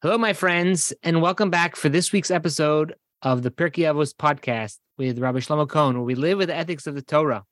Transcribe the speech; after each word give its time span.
Hello, 0.00 0.16
my 0.16 0.32
friends, 0.32 0.92
and 1.02 1.20
welcome 1.20 1.50
back 1.50 1.74
for 1.74 1.88
this 1.88 2.12
week's 2.12 2.30
episode 2.30 2.94
of 3.22 3.42
the 3.42 3.50
Pirkei 3.50 3.82
Avos 3.82 4.14
podcast 4.14 4.78
with 4.96 5.18
Rabbi 5.18 5.40
Shlomo 5.40 5.68
Kohn, 5.68 5.96
where 5.96 6.04
we 6.04 6.14
live 6.14 6.38
with 6.38 6.46
the 6.46 6.54
ethics 6.54 6.86
of 6.86 6.94
the 6.94 7.02
Torah. 7.02 7.42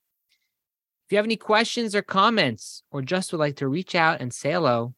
If 1.04 1.10
you 1.10 1.16
have 1.18 1.24
any 1.24 1.34
questions 1.34 1.92
or 1.96 2.02
comments, 2.02 2.84
or 2.92 3.02
just 3.02 3.32
would 3.32 3.40
like 3.40 3.56
to 3.56 3.66
reach 3.66 3.96
out 3.96 4.20
and 4.20 4.32
say 4.32 4.52
hello, 4.52 4.94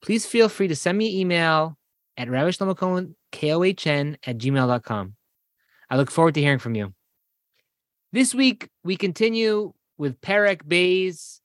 please 0.00 0.24
feel 0.24 0.48
free 0.48 0.66
to 0.66 0.74
send 0.74 0.96
me 0.96 1.12
an 1.12 1.20
email 1.20 1.76
at 2.16 2.30
Rabbi 2.30 2.48
Shlomo 2.48 3.12
K-O-H-N, 3.32 4.16
at 4.26 4.38
gmail.com. 4.38 5.14
I 5.90 5.96
look 5.98 6.10
forward 6.10 6.32
to 6.36 6.40
hearing 6.40 6.58
from 6.58 6.74
you. 6.74 6.94
This 8.12 8.34
week, 8.34 8.70
we 8.82 8.96
continue 8.96 9.74
with 9.98 10.22
Perek 10.22 10.62
Beis, 10.62 11.40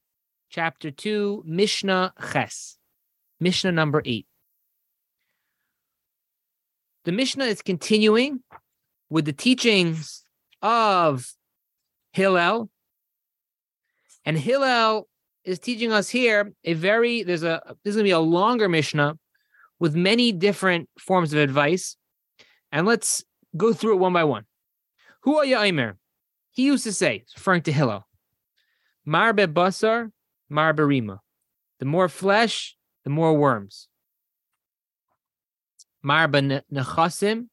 chapter 0.49 0.89
2, 0.89 1.43
Mishnah 1.45 2.13
Ches, 2.31 2.77
Mishnah 3.41 3.73
number 3.73 4.01
8. 4.05 4.25
The 7.07 7.13
Mishnah 7.13 7.45
is 7.45 7.61
continuing 7.61 8.41
with 9.09 9.23
the 9.23 9.31
teachings 9.31 10.25
of 10.61 11.25
Hillel. 12.11 12.69
And 14.25 14.37
Hillel 14.37 15.07
is 15.45 15.57
teaching 15.57 15.93
us 15.93 16.09
here 16.09 16.51
a 16.65 16.73
very, 16.73 17.23
there's 17.23 17.43
a, 17.43 17.61
this 17.85 17.91
is 17.91 17.95
going 17.95 18.03
to 18.03 18.09
be 18.09 18.11
a 18.11 18.19
longer 18.19 18.67
Mishnah 18.67 19.17
with 19.79 19.95
many 19.95 20.33
different 20.33 20.89
forms 20.99 21.31
of 21.31 21.39
advice. 21.39 21.95
And 22.73 22.85
let's 22.85 23.23
go 23.55 23.71
through 23.71 23.93
it 23.93 23.99
one 23.99 24.11
by 24.11 24.25
one. 24.25 24.43
Who 25.21 25.37
are 25.37 25.45
you, 25.45 25.57
Aimer? 25.57 25.95
He 26.51 26.63
used 26.63 26.83
to 26.83 26.91
say, 26.91 27.23
referring 27.37 27.61
to 27.61 27.71
Hillel, 27.71 28.05
Marbe 29.05 29.47
basar, 29.47 30.11
marbe 30.51 30.79
rima. 30.79 31.21
The 31.79 31.85
more 31.85 32.09
flesh, 32.09 32.75
the 33.05 33.11
more 33.11 33.33
worms. 33.33 33.87
Marba 36.07 36.63
nechasim, 36.71 37.47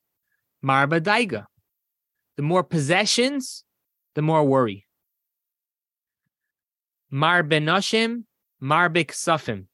marba 0.65 1.01
daiga. 1.01 1.47
The 2.37 2.42
more 2.42 2.62
possessions, 2.62 3.65
the 4.15 4.23
more 4.23 4.45
worry. 4.45 4.87
Marba 7.12 7.61
nashim, 7.61 8.25
marbik 8.62 9.11
sufim. 9.11 9.67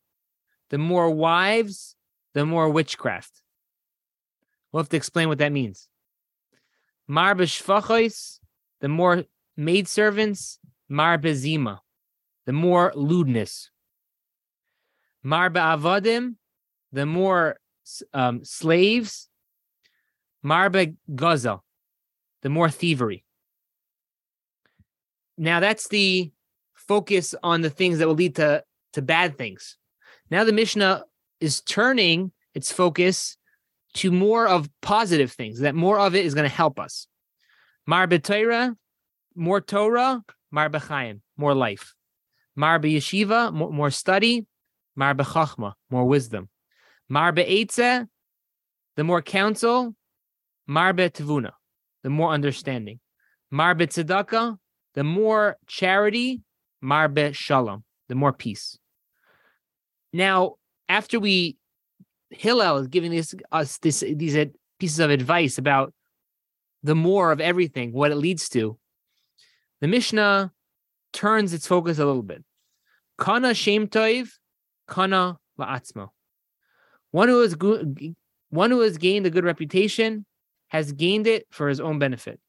The 0.71 0.79
more 0.79 1.11
wives, 1.11 1.95
the 2.33 2.47
more 2.47 2.71
witchcraft. 2.71 3.43
We'll 4.73 4.83
have 4.83 4.89
to 4.91 4.97
explain 4.97 5.29
what 5.29 5.39
that 5.39 5.53
means. 5.53 5.89
Marbe 7.09 7.43
shvachos, 7.43 8.39
the 8.81 8.89
more 8.89 9.25
maidservants, 9.59 10.59
marbe 10.91 11.35
zima, 11.35 11.83
the 12.47 12.53
more 12.53 12.93
lewdness. 12.95 13.71
Marba 15.25 15.77
avadim, 15.77 16.37
the 16.93 17.05
more 17.05 17.60
um, 18.13 18.45
slaves, 18.45 19.29
marbe 20.43 20.97
gaza, 21.15 21.61
the 22.43 22.49
more 22.49 22.71
thievery. 22.71 23.25
Now 25.37 25.61
that's 25.61 25.89
the 25.89 26.33
focus 26.75 27.35
on 27.43 27.63
the 27.63 27.71
things 27.71 27.99
that 27.99 28.07
will 28.07 28.15
lead 28.15 28.37
to 28.37 28.65
to 28.93 29.03
bad 29.03 29.39
things. 29.39 29.77
Now 30.31 30.45
the 30.45 30.53
Mishnah 30.53 31.05
is 31.41 31.61
turning 31.61 32.33
its 32.55 32.73
focus 32.73 33.37
to 33.95 34.11
more 34.11 34.47
of 34.47 34.69
positive 34.83 35.33
things. 35.33 35.61
That 35.61 35.75
more 35.75 35.99
of 35.99 36.15
it 36.15 36.25
is 36.25 36.35
going 36.35 36.49
to 36.49 36.55
help 36.55 36.79
us. 36.79 37.07
Marbe 37.87 38.23
Torah, 38.23 38.77
more 39.35 39.61
Torah, 39.61 40.23
marbe 40.53 40.81
Chaim, 40.81 41.23
more 41.37 41.55
life. 41.55 41.95
Yeshiva, 42.59 43.53
more, 43.53 43.73
more 43.73 43.91
study. 43.91 44.47
Marbe 44.97 45.25
Chachma, 45.25 45.73
more 45.91 46.05
wisdom. 46.05 46.49
Marbe 47.11 47.45
Eitze, 47.45 48.07
the 48.97 49.05
more 49.05 49.21
counsel. 49.21 49.95
Marbe 50.69 51.11
Tevuna, 51.11 51.51
the 52.05 52.11
more 52.11 52.31
understanding. 52.31 53.01
Marbe 53.51 53.81
Tzedakah, 53.81 54.57
the 54.95 55.05
more 55.05 55.57
charity. 55.67 56.43
Marbe 56.83 57.35
Shalom, 57.35 57.85
the 58.09 58.15
more 58.15 58.33
peace. 58.33 58.79
Now, 60.13 60.55
after 60.89 61.21
we, 61.21 61.57
Hillel 62.31 62.79
is 62.79 62.87
giving 62.87 63.11
this, 63.11 63.35
us 63.51 63.79
this, 63.79 64.01
these 64.01 64.47
pieces 64.79 65.01
of 65.01 65.11
advice 65.11 65.59
about 65.59 65.93
the 66.83 66.95
more 66.95 67.33
of 67.33 67.41
everything, 67.41 67.93
what 67.93 68.13
it 68.13 68.17
leads 68.17 68.49
to. 68.51 68.79
The 69.81 69.89
Mishnah 69.89 70.53
turns 71.13 71.53
its 71.53 71.67
focus 71.67 71.99
a 71.99 72.07
little 72.07 72.23
bit. 72.23 72.45
Kana 73.19 73.53
Shem 73.53 73.89
Toiv, 73.89 74.31
Kana 74.89 75.39
La'atzmo. 75.59 76.11
One 77.11 77.29
who 77.29 77.41
has 77.41 77.57
one 78.51 78.71
who 78.71 78.81
has 78.81 78.99
gained 78.99 79.27
a 79.27 79.31
good 79.31 79.45
reputation 79.45 80.27
has 80.69 80.93
gained 80.93 81.27
it 81.27 81.47
for 81.51 81.69
his 81.69 81.81
own 81.81 81.99
benefit. 81.99 82.41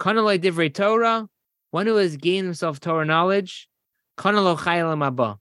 Kanalai 0.00 0.38
divrei 0.38 0.72
Torah, 0.72 1.28
one 1.70 1.86
who 1.86 1.96
has 1.96 2.16
gained 2.16 2.46
himself 2.46 2.78
Torah 2.80 3.04
knowledge, 3.04 3.68
kanalo 4.16 5.38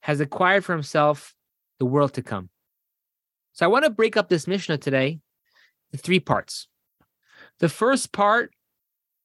has 0.00 0.20
acquired 0.20 0.64
for 0.64 0.72
himself 0.72 1.34
the 1.78 1.86
world 1.86 2.14
to 2.14 2.22
come. 2.22 2.48
So 3.52 3.66
I 3.66 3.68
want 3.68 3.84
to 3.84 3.90
break 3.90 4.16
up 4.16 4.28
this 4.28 4.46
Mishnah 4.46 4.78
today 4.78 5.20
in 5.92 5.98
three 5.98 6.20
parts. 6.20 6.66
The 7.58 7.68
first 7.68 8.12
part 8.12 8.52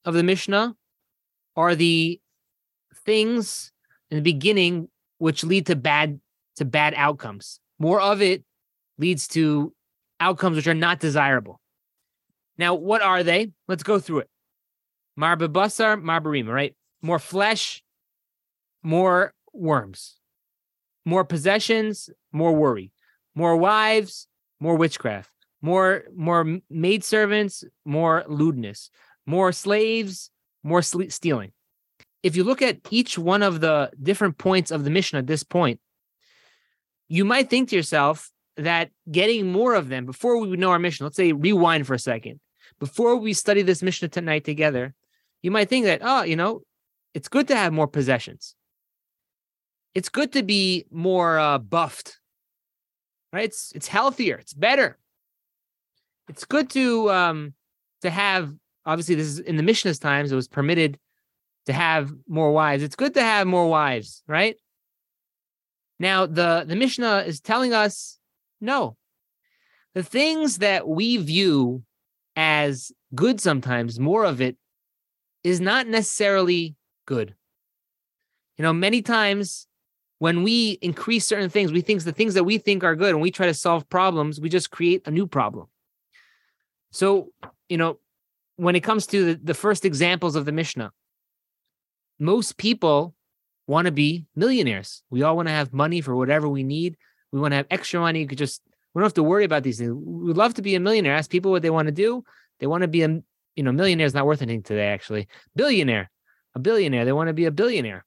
of 0.03 0.13
the 0.13 0.23
Mishnah 0.23 0.75
are 1.55 1.75
the 1.75 2.19
things 3.05 3.71
in 4.09 4.17
the 4.17 4.23
beginning 4.23 4.89
which 5.17 5.43
lead 5.43 5.67
to 5.67 5.75
bad 5.75 6.19
to 6.57 6.65
bad 6.65 6.93
outcomes. 6.95 7.59
More 7.79 7.99
of 8.01 8.21
it 8.21 8.43
leads 8.97 9.27
to 9.29 9.73
outcomes 10.19 10.55
which 10.55 10.67
are 10.67 10.73
not 10.73 10.99
desirable. 10.99 11.59
Now, 12.57 12.75
what 12.75 13.01
are 13.01 13.23
they? 13.23 13.51
Let's 13.67 13.83
go 13.83 13.99
through 13.99 14.19
it. 14.19 14.29
Marba 15.19 15.47
basar, 15.47 16.01
marbarima, 16.01 16.53
right? 16.53 16.75
More 17.01 17.19
flesh, 17.19 17.83
more 18.83 19.33
worms. 19.53 20.17
More 21.05 21.23
possessions, 21.23 22.09
more 22.31 22.53
worry. 22.53 22.91
More 23.35 23.57
wives, 23.57 24.27
more 24.59 24.75
witchcraft. 24.75 25.29
More 25.61 26.03
more 26.15 26.59
maidservants, 26.69 27.63
more 27.85 28.23
lewdness. 28.27 28.89
More 29.25 29.51
slaves, 29.51 30.29
more 30.63 30.81
stealing. 30.81 31.51
If 32.23 32.35
you 32.35 32.43
look 32.43 32.61
at 32.61 32.79
each 32.89 33.17
one 33.17 33.43
of 33.43 33.61
the 33.61 33.91
different 34.01 34.37
points 34.37 34.71
of 34.71 34.83
the 34.83 34.89
Mishnah 34.89 35.19
at 35.19 35.27
this 35.27 35.43
point, 35.43 35.79
you 37.07 37.25
might 37.25 37.49
think 37.49 37.69
to 37.69 37.75
yourself 37.75 38.31
that 38.57 38.89
getting 39.11 39.51
more 39.51 39.73
of 39.73 39.89
them 39.89 40.05
before 40.05 40.39
we 40.39 40.47
would 40.47 40.59
know 40.59 40.71
our 40.71 40.79
Mishnah, 40.79 41.05
let's 41.05 41.17
say 41.17 41.33
rewind 41.33 41.85
for 41.85 41.93
a 41.93 41.99
second, 41.99 42.39
before 42.79 43.15
we 43.17 43.33
study 43.33 43.61
this 43.61 43.83
Mishnah 43.83 44.09
tonight 44.09 44.43
together, 44.43 44.93
you 45.41 45.51
might 45.51 45.69
think 45.69 45.85
that, 45.85 46.01
oh, 46.03 46.23
you 46.23 46.35
know, 46.35 46.61
it's 47.13 47.27
good 47.27 47.47
to 47.49 47.55
have 47.55 47.73
more 47.73 47.87
possessions. 47.87 48.55
It's 49.93 50.09
good 50.09 50.33
to 50.33 50.43
be 50.43 50.85
more 50.91 51.39
uh, 51.39 51.57
buffed, 51.57 52.19
right? 53.31 53.45
It's 53.45 53.71
it's 53.73 53.87
healthier. 53.87 54.35
It's 54.35 54.53
better. 54.53 54.97
It's 56.27 56.43
good 56.43 56.69
to 56.71 57.09
um 57.11 57.53
to 58.01 58.09
have. 58.09 58.53
Obviously, 58.85 59.15
this 59.15 59.27
is 59.27 59.39
in 59.39 59.55
the 59.55 59.63
Mishnah's 59.63 59.97
times. 59.97 60.31
It 60.31 60.35
was 60.35 60.47
permitted 60.47 60.99
to 61.65 61.73
have 61.73 62.11
more 62.27 62.51
wives. 62.51 62.83
It's 62.83 62.95
good 62.95 63.13
to 63.15 63.21
have 63.23 63.47
more 63.47 63.67
wives, 63.67 64.21
right? 64.27 64.57
Now, 65.99 66.25
the, 66.25 66.65
the 66.67 66.75
Mishnah 66.75 67.23
is 67.25 67.39
telling 67.39 67.73
us 67.73 68.19
no. 68.59 68.97
The 69.93 70.03
things 70.03 70.57
that 70.57 70.87
we 70.87 71.17
view 71.17 71.83
as 72.35 72.91
good 73.13 73.39
sometimes, 73.39 73.99
more 73.99 74.25
of 74.25 74.41
it 74.41 74.57
is 75.43 75.61
not 75.61 75.87
necessarily 75.87 76.75
good. 77.05 77.35
You 78.57 78.63
know, 78.63 78.73
many 78.73 79.01
times 79.01 79.67
when 80.19 80.43
we 80.43 80.71
increase 80.81 81.27
certain 81.27 81.49
things, 81.49 81.71
we 81.71 81.81
think 81.81 82.03
the 82.03 82.11
things 82.11 82.33
that 82.33 82.43
we 82.43 82.57
think 82.57 82.83
are 82.83 82.95
good 82.95 83.11
and 83.11 83.21
we 83.21 83.31
try 83.31 83.45
to 83.45 83.53
solve 83.53 83.87
problems, 83.89 84.39
we 84.39 84.49
just 84.49 84.71
create 84.71 85.01
a 85.05 85.11
new 85.11 85.27
problem. 85.27 85.67
So, 86.91 87.29
you 87.69 87.77
know, 87.77 87.99
when 88.55 88.75
it 88.75 88.81
comes 88.81 89.07
to 89.07 89.25
the, 89.25 89.39
the 89.43 89.53
first 89.53 89.85
examples 89.85 90.35
of 90.35 90.45
the 90.45 90.51
Mishnah, 90.51 90.91
most 92.19 92.57
people 92.57 93.13
want 93.67 93.85
to 93.85 93.91
be 93.91 94.25
millionaires. 94.35 95.03
We 95.09 95.23
all 95.23 95.35
want 95.35 95.47
to 95.47 95.53
have 95.53 95.73
money 95.73 96.01
for 96.01 96.15
whatever 96.15 96.47
we 96.47 96.63
need. 96.63 96.97
We 97.31 97.39
want 97.39 97.51
to 97.51 97.57
have 97.57 97.67
extra 97.69 97.99
money. 97.99 98.21
You 98.21 98.27
could 98.27 98.37
just 98.37 98.61
we 98.93 98.99
don't 98.99 99.05
have 99.05 99.13
to 99.15 99.23
worry 99.23 99.43
about 99.43 99.63
these 99.63 99.79
things. 99.79 99.93
We'd 99.93 100.37
love 100.37 100.53
to 100.55 100.61
be 100.61 100.75
a 100.75 100.79
millionaire. 100.79 101.15
Ask 101.15 101.29
people 101.29 101.51
what 101.51 101.61
they 101.61 101.69
want 101.69 101.87
to 101.87 101.91
do. 101.91 102.23
They 102.59 102.67
want 102.67 102.83
to 102.83 102.87
be 102.87 103.03
a 103.03 103.21
you 103.55 103.63
know 103.63 103.71
millionaire 103.71 104.05
is 104.05 104.13
not 104.13 104.25
worth 104.25 104.41
anything 104.41 104.63
today. 104.63 104.87
Actually, 104.87 105.27
billionaire, 105.55 106.11
a 106.53 106.59
billionaire. 106.59 107.05
They 107.05 107.11
want 107.11 107.27
to 107.27 107.33
be 107.33 107.45
a 107.45 107.51
billionaire. 107.51 108.05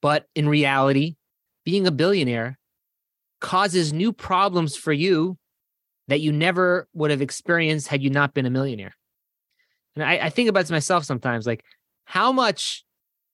But 0.00 0.26
in 0.34 0.48
reality, 0.48 1.16
being 1.64 1.86
a 1.86 1.90
billionaire 1.90 2.58
causes 3.40 3.92
new 3.92 4.12
problems 4.12 4.76
for 4.76 4.92
you 4.92 5.36
that 6.08 6.20
you 6.20 6.32
never 6.32 6.88
would 6.94 7.10
have 7.10 7.20
experienced 7.20 7.88
had 7.88 8.02
you 8.02 8.10
not 8.10 8.32
been 8.32 8.46
a 8.46 8.50
millionaire. 8.50 8.94
And 9.94 10.04
I, 10.04 10.26
I 10.26 10.30
think 10.30 10.48
about 10.48 10.70
myself 10.70 11.04
sometimes, 11.04 11.46
like 11.46 11.64
how 12.04 12.32
much 12.32 12.84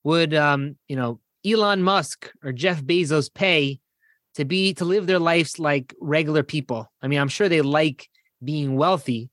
would 0.05 0.35
um, 0.35 0.77
you 0.89 0.97
know 0.97 1.21
Elon 1.45 1.83
Musk 1.83 2.31
or 2.43 2.53
Jeff 2.53 2.83
Bezos 2.83 3.33
pay 3.33 3.81
to 4.35 4.45
be 4.45 4.75
to 4.75 4.85
live 4.85 5.07
their 5.07 5.19
lives 5.19 5.59
like 5.59 5.95
regular 6.01 6.43
people. 6.43 6.91
I 7.03 7.09
mean, 7.09 7.21
I'm 7.21 7.29
sure 7.29 7.49
they 7.49 7.63
like 7.63 8.09
being 8.43 8.77
wealthy, 8.77 9.31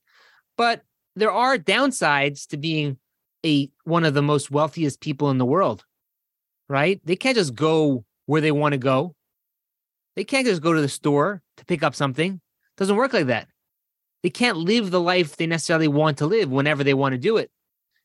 but 0.58 0.82
there 1.16 1.32
are 1.32 1.58
downsides 1.58 2.48
to 2.48 2.58
being 2.58 2.98
a 3.46 3.70
one 3.84 4.06
of 4.06 4.14
the 4.14 4.22
most 4.22 4.52
wealthiest 4.52 5.02
people 5.02 5.30
in 5.30 5.38
the 5.38 5.46
world. 5.46 5.84
Right? 6.70 7.02
They 7.04 7.18
can't 7.18 7.36
just 7.36 7.54
go 7.54 8.06
where 8.28 8.42
they 8.42 8.52
want 8.52 8.74
to 8.74 8.78
go. 8.78 9.16
They 10.16 10.24
can't 10.24 10.46
just 10.46 10.62
go 10.62 10.74
to 10.74 10.82
the 10.82 10.90
store 10.90 11.42
to 11.58 11.66
pick 11.66 11.84
up 11.84 11.96
something. 11.96 12.34
It 12.34 12.78
doesn't 12.78 12.96
work 12.96 13.14
like 13.14 13.28
that. 13.28 13.48
They 14.24 14.30
can't 14.30 14.58
live 14.58 14.92
the 14.92 15.02
life 15.02 15.36
they 15.36 15.48
necessarily 15.48 15.88
want 15.88 16.20
to 16.20 16.28
live 16.28 16.50
whenever 16.50 16.84
they 16.84 16.94
want 16.94 17.14
to 17.14 17.18
do 17.18 17.38
it 17.38 17.50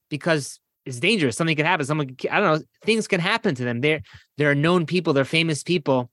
because 0.08 0.58
it's 0.86 1.00
dangerous. 1.00 1.36
Something 1.36 1.56
could 1.56 1.66
happen. 1.66 1.84
Someone, 1.84 2.16
I 2.30 2.40
don't 2.40 2.60
know, 2.60 2.64
things 2.84 3.08
can 3.08 3.20
happen 3.20 3.54
to 3.56 3.64
them. 3.64 3.80
They're 3.80 4.00
they're 4.38 4.54
known 4.54 4.86
people, 4.86 5.12
they're 5.12 5.24
famous 5.24 5.62
people, 5.62 6.10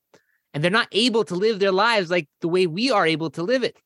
and 0.54 0.64
they're 0.64 0.72
not 0.72 0.88
able 0.92 1.24
to 1.26 1.36
live 1.36 1.60
their 1.60 1.72
lives 1.72 2.10
like 2.10 2.28
the 2.42 2.48
way 2.48 2.68
we 2.68 2.92
are 2.92 3.06
able 3.06 3.30
to 3.32 3.44
live 3.44 3.64
it. 3.64 3.78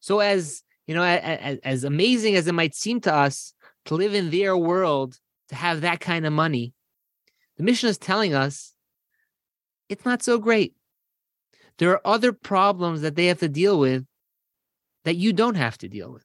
So, 0.00 0.20
as 0.20 0.62
you 0.86 0.94
know, 0.94 1.02
as, 1.02 1.58
as 1.62 1.84
amazing 1.84 2.34
as 2.34 2.46
it 2.46 2.54
might 2.54 2.74
seem 2.74 3.00
to 3.02 3.14
us 3.14 3.52
to 3.84 3.94
live 3.94 4.14
in 4.14 4.30
their 4.30 4.56
world, 4.56 5.18
to 5.50 5.54
have 5.54 5.82
that 5.82 6.00
kind 6.00 6.24
of 6.24 6.32
money, 6.32 6.72
the 7.58 7.62
Mishnah 7.62 7.90
is 7.90 7.98
telling 7.98 8.34
us 8.34 8.74
it's 9.88 10.04
not 10.04 10.22
so 10.22 10.38
great. 10.38 10.74
There 11.78 11.90
are 11.90 12.06
other 12.06 12.32
problems 12.32 13.02
that 13.02 13.16
they 13.16 13.26
have 13.26 13.40
to 13.40 13.48
deal 13.50 13.78
with 13.78 14.06
that 15.04 15.16
you 15.16 15.34
don't 15.34 15.56
have 15.56 15.76
to 15.78 15.88
deal 15.88 16.10
with. 16.10 16.24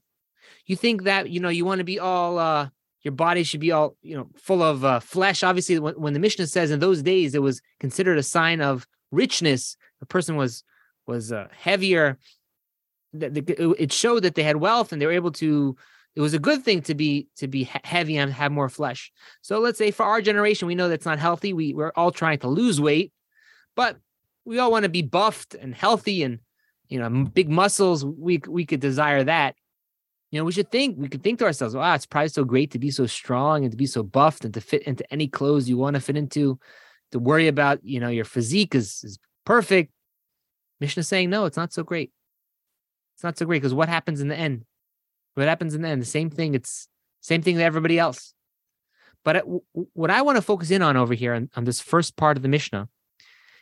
You 0.65 0.77
think 0.77 1.03
that 1.03 1.29
you 1.29 1.41
know 1.41 1.49
you 1.49 1.65
want 1.65 1.79
to 1.79 1.85
be 1.85 1.99
all 1.99 2.39
uh, 2.39 2.69
your 3.03 3.13
body 3.13 3.43
should 3.43 3.59
be 3.59 3.71
all 3.71 3.95
you 4.01 4.15
know 4.15 4.27
full 4.35 4.61
of 4.61 4.85
uh, 4.85 4.99
flesh. 4.99 5.43
Obviously 5.43 5.79
when, 5.79 5.95
when, 5.95 6.13
the 6.13 6.19
mishnah 6.19 6.47
says 6.47 6.71
in 6.71 6.79
those 6.79 7.01
days 7.01 7.35
it 7.35 7.41
was 7.41 7.61
considered 7.79 8.17
a 8.17 8.23
sign 8.23 8.61
of 8.61 8.87
richness 9.11 9.75
a 10.01 10.05
person 10.05 10.35
was 10.35 10.63
was 11.07 11.31
uh, 11.31 11.47
heavier 11.51 12.17
it 13.13 13.91
showed 13.91 14.23
that 14.23 14.35
they 14.35 14.43
had 14.43 14.55
wealth 14.55 14.93
and 14.93 15.01
they 15.01 15.05
were 15.05 15.11
able 15.11 15.31
to 15.31 15.75
it 16.15 16.21
was 16.21 16.33
a 16.33 16.39
good 16.39 16.63
thing 16.63 16.81
to 16.81 16.95
be 16.95 17.27
to 17.37 17.47
be 17.47 17.69
heavy 17.83 18.17
and 18.17 18.33
have 18.33 18.51
more 18.51 18.69
flesh. 18.69 19.11
So 19.41 19.59
let's 19.59 19.77
say 19.77 19.91
for 19.91 20.03
our 20.03 20.21
generation 20.21 20.67
we 20.67 20.75
know 20.75 20.89
that's 20.89 21.05
not 21.05 21.19
healthy. 21.19 21.53
We, 21.53 21.73
we're 21.73 21.91
all 21.95 22.11
trying 22.11 22.39
to 22.39 22.47
lose 22.47 22.79
weight 22.79 23.11
but 23.75 23.97
we 24.45 24.59
all 24.59 24.71
want 24.71 24.83
to 24.83 24.89
be 24.89 25.01
buffed 25.01 25.55
and 25.55 25.73
healthy 25.73 26.23
and 26.23 26.39
you 26.87 26.99
know 26.99 27.25
big 27.25 27.49
muscles. 27.49 28.03
We 28.03 28.41
we 28.47 28.65
could 28.65 28.79
desire 28.79 29.23
that 29.23 29.55
you 30.31 30.39
know, 30.39 30.45
we 30.45 30.53
should 30.53 30.71
think, 30.71 30.97
we 30.97 31.09
could 31.09 31.23
think 31.23 31.39
to 31.39 31.45
ourselves, 31.45 31.75
wow, 31.75 31.93
it's 31.93 32.05
probably 32.05 32.29
so 32.29 32.45
great 32.45 32.71
to 32.71 32.79
be 32.79 32.89
so 32.89 33.05
strong 33.05 33.63
and 33.63 33.71
to 33.71 33.77
be 33.77 33.85
so 33.85 34.01
buffed 34.01 34.45
and 34.45 34.53
to 34.53 34.61
fit 34.61 34.83
into 34.83 35.05
any 35.11 35.27
clothes 35.27 35.67
you 35.67 35.77
want 35.77 35.95
to 35.95 35.99
fit 35.99 36.15
into, 36.15 36.57
to 37.11 37.19
worry 37.19 37.49
about, 37.49 37.79
you 37.83 37.99
know, 37.99 38.07
your 38.07 38.25
physique 38.25 38.73
is, 38.73 39.03
is 39.03 39.19
perfect. 39.45 39.91
Mishnah 40.79 41.01
is 41.01 41.07
saying, 41.09 41.29
no, 41.29 41.45
it's 41.45 41.57
not 41.57 41.73
so 41.73 41.83
great. 41.83 42.11
It's 43.15 43.23
not 43.23 43.37
so 43.37 43.45
great 43.45 43.61
because 43.61 43.73
what 43.73 43.89
happens 43.89 44.21
in 44.21 44.29
the 44.29 44.35
end? 44.35 44.65
What 45.35 45.47
happens 45.47 45.75
in 45.75 45.81
the 45.81 45.89
end? 45.89 46.01
The 46.01 46.05
same 46.05 46.29
thing. 46.29 46.55
It's 46.55 46.87
same 47.19 47.41
thing 47.41 47.57
to 47.57 47.63
everybody 47.63 47.99
else. 47.99 48.33
But 49.23 49.35
it, 49.35 49.43
what 49.73 50.09
I 50.09 50.23
want 50.23 50.37
to 50.37 50.41
focus 50.41 50.71
in 50.71 50.81
on 50.81 50.97
over 50.97 51.13
here 51.13 51.33
on, 51.33 51.49
on 51.55 51.65
this 51.65 51.79
first 51.79 52.15
part 52.15 52.37
of 52.37 52.41
the 52.41 52.49
Mishnah 52.49 52.89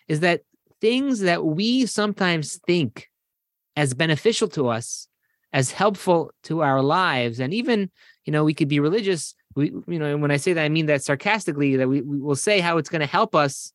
is 0.07 0.21
that 0.21 0.43
things 0.79 1.21
that 1.21 1.43
we 1.43 1.85
sometimes 1.87 2.57
think 2.65 3.09
as 3.75 3.93
beneficial 3.93 4.47
to 4.49 4.69
us 4.69 5.08
as 5.53 5.71
helpful 5.71 6.31
to 6.43 6.61
our 6.61 6.81
lives. 6.81 7.39
And 7.39 7.53
even 7.53 7.89
you 8.25 8.31
know 8.31 8.43
we 8.43 8.53
could 8.53 8.67
be 8.67 8.79
religious. 8.79 9.35
We 9.55 9.71
you 9.87 9.99
know 9.99 10.15
when 10.17 10.31
i 10.31 10.37
say 10.37 10.53
that 10.53 10.63
i 10.63 10.69
mean 10.69 10.85
that 10.85 11.03
sarcastically 11.03 11.75
that 11.77 11.89
we, 11.89 12.01
we 12.01 12.19
will 12.19 12.35
say 12.35 12.59
how 12.59 12.77
it's 12.77 12.89
going 12.89 13.01
to 13.01 13.07
help 13.07 13.33
us 13.35 13.73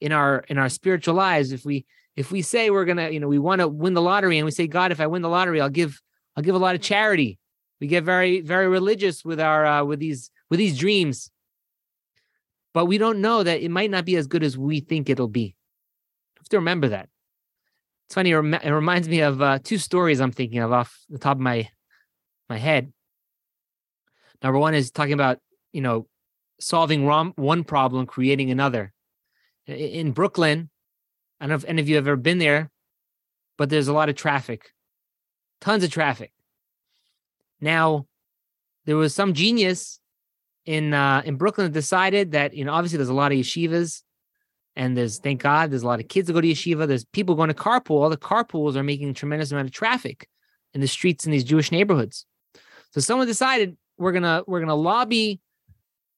in 0.00 0.12
our 0.12 0.44
in 0.48 0.58
our 0.58 0.68
spiritual 0.68 1.14
lives. 1.14 1.52
If 1.52 1.64
we 1.64 1.84
if 2.14 2.30
we 2.30 2.42
say 2.42 2.70
we're 2.70 2.84
going 2.84 2.98
to 2.98 3.12
you 3.12 3.20
know 3.20 3.28
we 3.28 3.38
want 3.38 3.60
to 3.60 3.68
win 3.68 3.94
the 3.94 4.02
lottery 4.02 4.38
and 4.38 4.44
we 4.44 4.50
say 4.50 4.66
god 4.66 4.92
if 4.92 5.00
i 5.00 5.06
win 5.06 5.22
the 5.22 5.28
lottery 5.28 5.60
i'll 5.60 5.68
give 5.68 6.00
i'll 6.36 6.42
give 6.42 6.54
a 6.54 6.58
lot 6.58 6.74
of 6.74 6.80
charity. 6.80 7.38
We 7.80 7.88
get 7.88 8.04
very 8.04 8.40
very 8.40 8.68
religious 8.68 9.24
with 9.24 9.40
our 9.40 9.66
uh, 9.66 9.84
with 9.84 9.98
these 9.98 10.30
with 10.48 10.58
these 10.58 10.78
dreams. 10.78 11.30
But 12.72 12.86
we 12.86 12.98
don't 12.98 13.22
know 13.22 13.42
that 13.42 13.62
it 13.62 13.70
might 13.70 13.90
not 13.90 14.04
be 14.04 14.16
as 14.16 14.26
good 14.26 14.44
as 14.44 14.58
we 14.58 14.80
think 14.80 15.08
it'll 15.08 15.28
be. 15.28 15.56
You 16.36 16.40
have 16.40 16.48
to 16.50 16.58
remember 16.58 16.88
that 16.88 17.08
it's 18.06 18.14
funny. 18.14 18.30
It, 18.30 18.36
reminds 18.36 19.08
me 19.08 19.20
of 19.20 19.42
uh, 19.42 19.58
two 19.62 19.78
stories 19.78 20.20
I'm 20.20 20.30
thinking 20.30 20.60
of 20.60 20.72
off 20.72 20.96
the 21.08 21.18
top 21.18 21.36
of 21.36 21.40
my 21.40 21.68
my 22.48 22.56
head. 22.56 22.92
Number 24.42 24.58
one 24.58 24.74
is 24.74 24.92
talking 24.92 25.12
about 25.12 25.38
you 25.72 25.80
know 25.80 26.06
solving 26.60 27.04
one 27.04 27.64
problem, 27.64 28.06
creating 28.06 28.50
another. 28.50 28.92
In 29.66 30.12
Brooklyn, 30.12 30.70
I 31.40 31.44
don't 31.44 31.50
know 31.50 31.56
if 31.56 31.64
any 31.64 31.82
of 31.82 31.88
you 31.88 31.96
have 31.96 32.06
ever 32.06 32.16
been 32.16 32.38
there, 32.38 32.70
but 33.58 33.70
there's 33.70 33.88
a 33.88 33.92
lot 33.92 34.08
of 34.08 34.14
traffic, 34.14 34.70
tons 35.60 35.82
of 35.82 35.90
traffic. 35.90 36.32
Now, 37.60 38.06
there 38.84 38.96
was 38.96 39.14
some 39.14 39.34
genius 39.34 39.98
in 40.64 40.94
uh, 40.94 41.22
in 41.24 41.36
Brooklyn 41.36 41.66
that 41.66 41.72
decided 41.72 42.32
that 42.32 42.54
you 42.54 42.64
know 42.64 42.72
obviously 42.72 42.98
there's 42.98 43.08
a 43.08 43.14
lot 43.14 43.32
of 43.32 43.38
yeshivas 43.38 44.02
and 44.76 44.96
there's 44.96 45.18
thank 45.18 45.42
God 45.42 45.70
there's 45.70 45.82
a 45.82 45.86
lot 45.86 46.00
of 46.00 46.08
kids 46.08 46.26
that 46.26 46.34
go 46.34 46.40
to 46.40 46.48
yeshiva. 46.48 46.86
There's 46.86 47.04
people 47.04 47.34
going 47.34 47.48
to 47.48 47.54
carpool. 47.54 48.02
All 48.02 48.10
the 48.10 48.16
carpools 48.16 48.76
are 48.76 48.82
making 48.82 49.08
a 49.08 49.14
tremendous 49.14 49.50
amount 49.50 49.68
of 49.68 49.72
traffic 49.72 50.28
in 50.74 50.80
the 50.80 50.86
streets 50.86 51.24
in 51.24 51.32
these 51.32 51.44
Jewish 51.44 51.72
neighborhoods. 51.72 52.26
So 52.92 53.00
someone 53.00 53.26
decided 53.26 53.76
we're 53.98 54.12
gonna 54.12 54.44
we're 54.46 54.60
gonna 54.60 54.74
lobby 54.74 55.40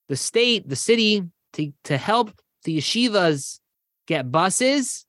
the 0.09 0.17
state, 0.17 0.69
the 0.69 0.77
city 0.77 1.25
to 1.55 1.73
to 1.85 1.97
help 1.97 2.33
the 2.65 2.79
yeshivas 2.79 3.61
get 4.07 4.31
buses. 4.31 5.07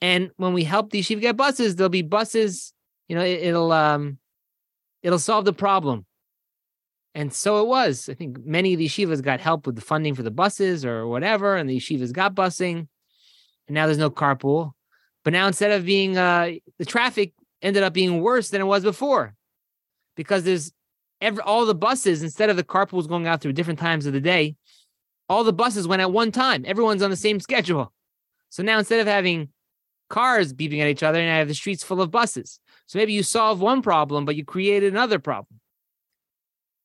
And 0.00 0.30
when 0.36 0.52
we 0.52 0.64
help 0.64 0.90
the 0.90 1.00
yeshiva 1.00 1.20
get 1.20 1.36
buses, 1.36 1.76
there'll 1.76 1.88
be 1.88 2.02
buses. 2.02 2.72
You 3.08 3.16
know, 3.16 3.22
it, 3.22 3.42
it'll 3.42 3.70
um 3.70 4.18
it'll 5.02 5.18
solve 5.18 5.44
the 5.44 5.52
problem. 5.52 6.04
And 7.14 7.32
so 7.32 7.62
it 7.62 7.66
was. 7.66 8.08
I 8.08 8.14
think 8.14 8.44
many 8.44 8.74
of 8.74 8.78
the 8.78 8.86
yeshivas 8.86 9.22
got 9.22 9.40
help 9.40 9.66
with 9.66 9.74
the 9.74 9.82
funding 9.82 10.14
for 10.14 10.22
the 10.22 10.30
buses 10.30 10.84
or 10.84 11.06
whatever, 11.06 11.56
and 11.56 11.68
the 11.68 11.78
yeshivas 11.78 12.12
got 12.12 12.34
busing. 12.34 12.86
And 13.66 13.74
now 13.74 13.86
there's 13.86 13.98
no 13.98 14.10
carpool. 14.10 14.72
But 15.24 15.32
now 15.32 15.46
instead 15.46 15.72
of 15.72 15.84
being 15.84 16.16
uh, 16.16 16.52
the 16.78 16.84
traffic 16.84 17.32
ended 17.62 17.82
up 17.82 17.92
being 17.92 18.20
worse 18.20 18.50
than 18.50 18.60
it 18.60 18.64
was 18.64 18.84
before, 18.84 19.34
because 20.16 20.44
there's 20.44 20.72
every 21.20 21.42
all 21.42 21.66
the 21.66 21.74
buses 21.74 22.22
instead 22.22 22.48
of 22.48 22.56
the 22.56 22.64
carpools 22.64 23.08
going 23.08 23.26
out 23.26 23.40
through 23.40 23.52
different 23.52 23.80
times 23.80 24.06
of 24.06 24.12
the 24.12 24.20
day, 24.20 24.56
all 25.28 25.44
the 25.44 25.52
buses 25.52 25.86
went 25.86 26.02
at 26.02 26.12
one 26.12 26.32
time. 26.32 26.64
Everyone's 26.66 27.02
on 27.02 27.10
the 27.10 27.16
same 27.16 27.40
schedule. 27.40 27.92
So 28.50 28.62
now 28.62 28.78
instead 28.78 29.00
of 29.00 29.06
having 29.06 29.50
cars 30.08 30.52
beeping 30.52 30.80
at 30.80 30.88
each 30.88 31.02
other, 31.02 31.20
and 31.20 31.30
I 31.30 31.38
have 31.38 31.48
the 31.48 31.54
streets 31.54 31.84
full 31.84 32.00
of 32.00 32.10
buses. 32.10 32.60
So 32.86 32.98
maybe 32.98 33.12
you 33.12 33.22
solve 33.22 33.60
one 33.60 33.82
problem, 33.82 34.24
but 34.24 34.36
you 34.36 34.44
created 34.44 34.92
another 34.92 35.18
problem 35.18 35.59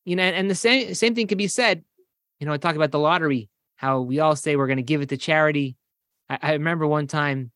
you 0.05 0.15
know, 0.15 0.23
and 0.23 0.49
the 0.49 0.55
same 0.55 0.93
same 0.93 1.15
thing 1.15 1.27
can 1.27 1.37
be 1.37 1.47
said. 1.47 1.83
You 2.39 2.45
know, 2.45 2.53
I 2.53 2.57
talk 2.57 2.75
about 2.75 2.91
the 2.91 2.99
lottery, 2.99 3.49
how 3.75 4.01
we 4.01 4.19
all 4.19 4.35
say 4.35 4.55
we're 4.55 4.67
going 4.67 4.77
to 4.77 4.83
give 4.83 5.01
it 5.01 5.09
to 5.09 5.17
charity. 5.17 5.75
I, 6.29 6.37
I 6.41 6.53
remember 6.53 6.87
one 6.87 7.07
time 7.07 7.51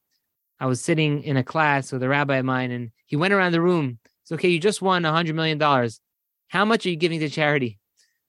I 0.59 0.65
was 0.65 0.81
sitting 0.81 1.23
in 1.23 1.37
a 1.37 1.43
class 1.43 1.91
with 1.91 2.03
a 2.03 2.09
rabbi 2.09 2.37
of 2.37 2.45
mine, 2.45 2.71
and 2.71 2.91
he 3.05 3.15
went 3.15 3.33
around 3.33 3.53
the 3.53 3.61
room. 3.61 3.99
It's 4.23 4.31
okay, 4.33 4.49
you 4.49 4.59
just 4.59 4.81
won 4.81 5.05
a 5.05 5.11
hundred 5.11 5.35
million 5.35 5.57
dollars. 5.57 6.01
How 6.47 6.65
much 6.65 6.85
are 6.85 6.89
you 6.89 6.95
giving 6.95 7.19
to 7.19 7.29
charity? 7.29 7.77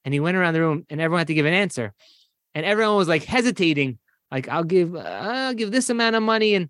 And 0.05 0.15
he 0.15 0.21
went 0.21 0.37
around 0.37 0.55
the 0.55 0.61
room, 0.61 0.85
and 0.89 1.01
everyone 1.01 1.21
had 1.21 1.27
to 1.29 1.35
give 1.35 1.47
an 1.47 1.55
answer, 1.55 1.93
and 2.55 2.65
everyone 2.65 2.97
was 2.97 3.09
like 3.09 3.25
hesitating, 3.25 3.99
like 4.31 4.49
I'll 4.49 4.65
give, 4.65 4.97
I'll 4.97 5.55
give 5.55 5.71
this 5.71 5.91
amount 5.91 6.17
of 6.17 6.23
money, 6.23 6.55
and 6.55 6.69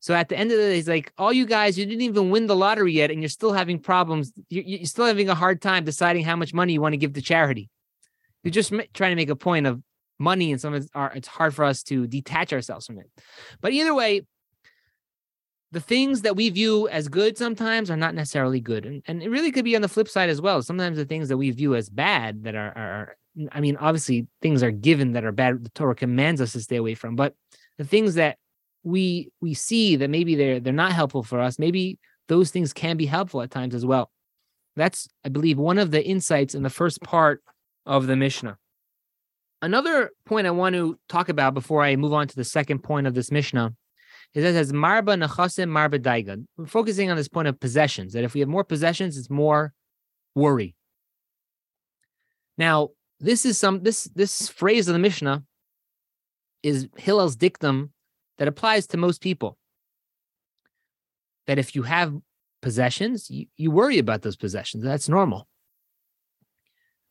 so 0.00 0.14
at 0.14 0.28
the 0.28 0.36
end 0.36 0.52
of 0.52 0.58
the 0.58 0.64
day, 0.64 0.76
he's 0.76 0.88
like, 0.88 1.12
all 1.18 1.32
you 1.32 1.46
guys, 1.46 1.78
you 1.78 1.86
didn't 1.86 2.02
even 2.02 2.30
win 2.30 2.46
the 2.46 2.56
lottery 2.56 2.92
yet, 2.92 3.10
and 3.10 3.20
you're 3.20 3.28
still 3.28 3.52
having 3.52 3.78
problems. 3.78 4.32
You're, 4.48 4.64
you're 4.64 4.86
still 4.86 5.06
having 5.06 5.28
a 5.28 5.34
hard 5.34 5.60
time 5.60 5.84
deciding 5.84 6.24
how 6.24 6.36
much 6.36 6.54
money 6.54 6.74
you 6.74 6.80
want 6.80 6.92
to 6.92 6.98
give 6.98 7.14
to 7.14 7.22
charity. 7.22 7.68
You're 8.44 8.52
just 8.52 8.72
trying 8.94 9.10
to 9.10 9.16
make 9.16 9.30
a 9.30 9.36
point 9.36 9.66
of 9.66 9.82
money, 10.18 10.52
and 10.52 10.60
some 10.60 10.74
of 10.74 10.88
it's 11.14 11.28
hard 11.28 11.54
for 11.54 11.64
us 11.64 11.82
to 11.84 12.06
detach 12.06 12.52
ourselves 12.52 12.86
from 12.86 12.98
it. 12.98 13.10
But 13.60 13.72
either 13.72 13.94
way, 13.94 14.22
the 15.72 15.80
things 15.80 16.22
that 16.22 16.36
we 16.36 16.48
view 16.50 16.88
as 16.88 17.08
good 17.08 17.36
sometimes 17.36 17.90
are 17.90 17.96
not 17.96 18.14
necessarily 18.14 18.60
good. 18.60 18.86
And, 18.86 19.02
and 19.06 19.22
it 19.22 19.30
really 19.30 19.50
could 19.50 19.64
be 19.64 19.76
on 19.76 19.82
the 19.82 19.88
flip 19.88 20.08
side 20.08 20.30
as 20.30 20.40
well. 20.40 20.62
Sometimes 20.62 20.96
the 20.96 21.04
things 21.04 21.28
that 21.28 21.36
we 21.36 21.50
view 21.50 21.74
as 21.74 21.90
bad 21.90 22.44
that 22.44 22.54
are, 22.54 22.72
are, 22.78 23.16
I 23.52 23.60
mean, 23.60 23.76
obviously 23.76 24.28
things 24.40 24.62
are 24.62 24.70
given 24.70 25.12
that 25.12 25.24
are 25.24 25.32
bad, 25.32 25.64
the 25.64 25.70
Torah 25.70 25.96
commands 25.96 26.40
us 26.40 26.52
to 26.52 26.60
stay 26.60 26.76
away 26.76 26.94
from. 26.94 27.16
But 27.16 27.34
the 27.78 27.84
things 27.84 28.14
that 28.14 28.38
we 28.86 29.32
we 29.40 29.52
see 29.52 29.96
that 29.96 30.08
maybe 30.08 30.36
they're 30.36 30.60
they're 30.60 30.72
not 30.72 30.92
helpful 30.92 31.24
for 31.24 31.40
us. 31.40 31.58
Maybe 31.58 31.98
those 32.28 32.52
things 32.52 32.72
can 32.72 32.96
be 32.96 33.06
helpful 33.06 33.42
at 33.42 33.50
times 33.50 33.74
as 33.74 33.84
well. 33.84 34.10
That's 34.76 35.08
i 35.24 35.28
believe 35.28 35.58
one 35.58 35.78
of 35.78 35.90
the 35.90 36.04
insights 36.04 36.54
in 36.54 36.62
the 36.62 36.70
first 36.70 37.02
part 37.02 37.42
of 37.84 38.06
the 38.06 38.14
mishnah. 38.14 38.56
Another 39.60 40.10
point 40.24 40.46
i 40.46 40.52
want 40.52 40.76
to 40.76 40.96
talk 41.08 41.28
about 41.28 41.52
before 41.52 41.82
i 41.82 41.96
move 41.96 42.12
on 42.12 42.28
to 42.28 42.36
the 42.36 42.44
second 42.44 42.84
point 42.84 43.08
of 43.08 43.14
this 43.14 43.32
mishnah 43.32 43.74
is 44.34 44.44
that 44.44 44.50
it 44.50 44.54
says 44.54 44.72
marba 44.72 45.20
nachasim 45.20 45.68
marba 45.68 45.98
daiga. 45.98 46.44
We're 46.56 46.66
focusing 46.66 47.10
on 47.10 47.16
this 47.16 47.28
point 47.28 47.48
of 47.48 47.58
possessions 47.58 48.12
that 48.12 48.22
if 48.22 48.34
we 48.34 48.40
have 48.40 48.48
more 48.48 48.64
possessions 48.64 49.18
it's 49.18 49.30
more 49.30 49.72
worry. 50.36 50.76
Now 52.56 52.90
this 53.18 53.44
is 53.44 53.58
some 53.58 53.82
this 53.82 54.04
this 54.14 54.48
phrase 54.48 54.86
of 54.86 54.92
the 54.92 55.00
mishnah 55.00 55.42
is 56.62 56.88
hillel's 56.96 57.34
dictum 57.34 57.90
that 58.38 58.48
applies 58.48 58.86
to 58.88 58.96
most 58.96 59.20
people. 59.20 59.58
that 61.46 61.58
if 61.58 61.74
you 61.74 61.82
have 61.82 62.14
possessions, 62.60 63.30
you, 63.30 63.46
you 63.56 63.70
worry 63.70 63.98
about 63.98 64.22
those 64.22 64.36
possessions. 64.36 64.82
That's 64.82 65.08
normal. 65.08 65.48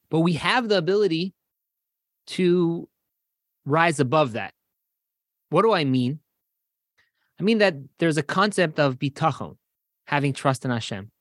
But 0.09 0.19
we 0.19 0.33
have 0.33 0.69
the 0.69 0.77
ability 0.77 1.33
to 2.27 2.87
rise 3.65 3.99
above 3.99 4.33
that. 4.33 4.53
What 5.49 5.63
do 5.63 5.73
I 5.73 5.83
mean? 5.83 6.19
I 7.39 7.43
mean 7.43 7.57
that 7.59 7.75
there's 7.99 8.17
a 8.17 8.23
concept 8.23 8.79
of 8.79 8.99
bitachon, 8.99 9.57
having 10.05 10.33
trust 10.33 10.65
in 10.65 10.71
Hashem. 10.71 11.11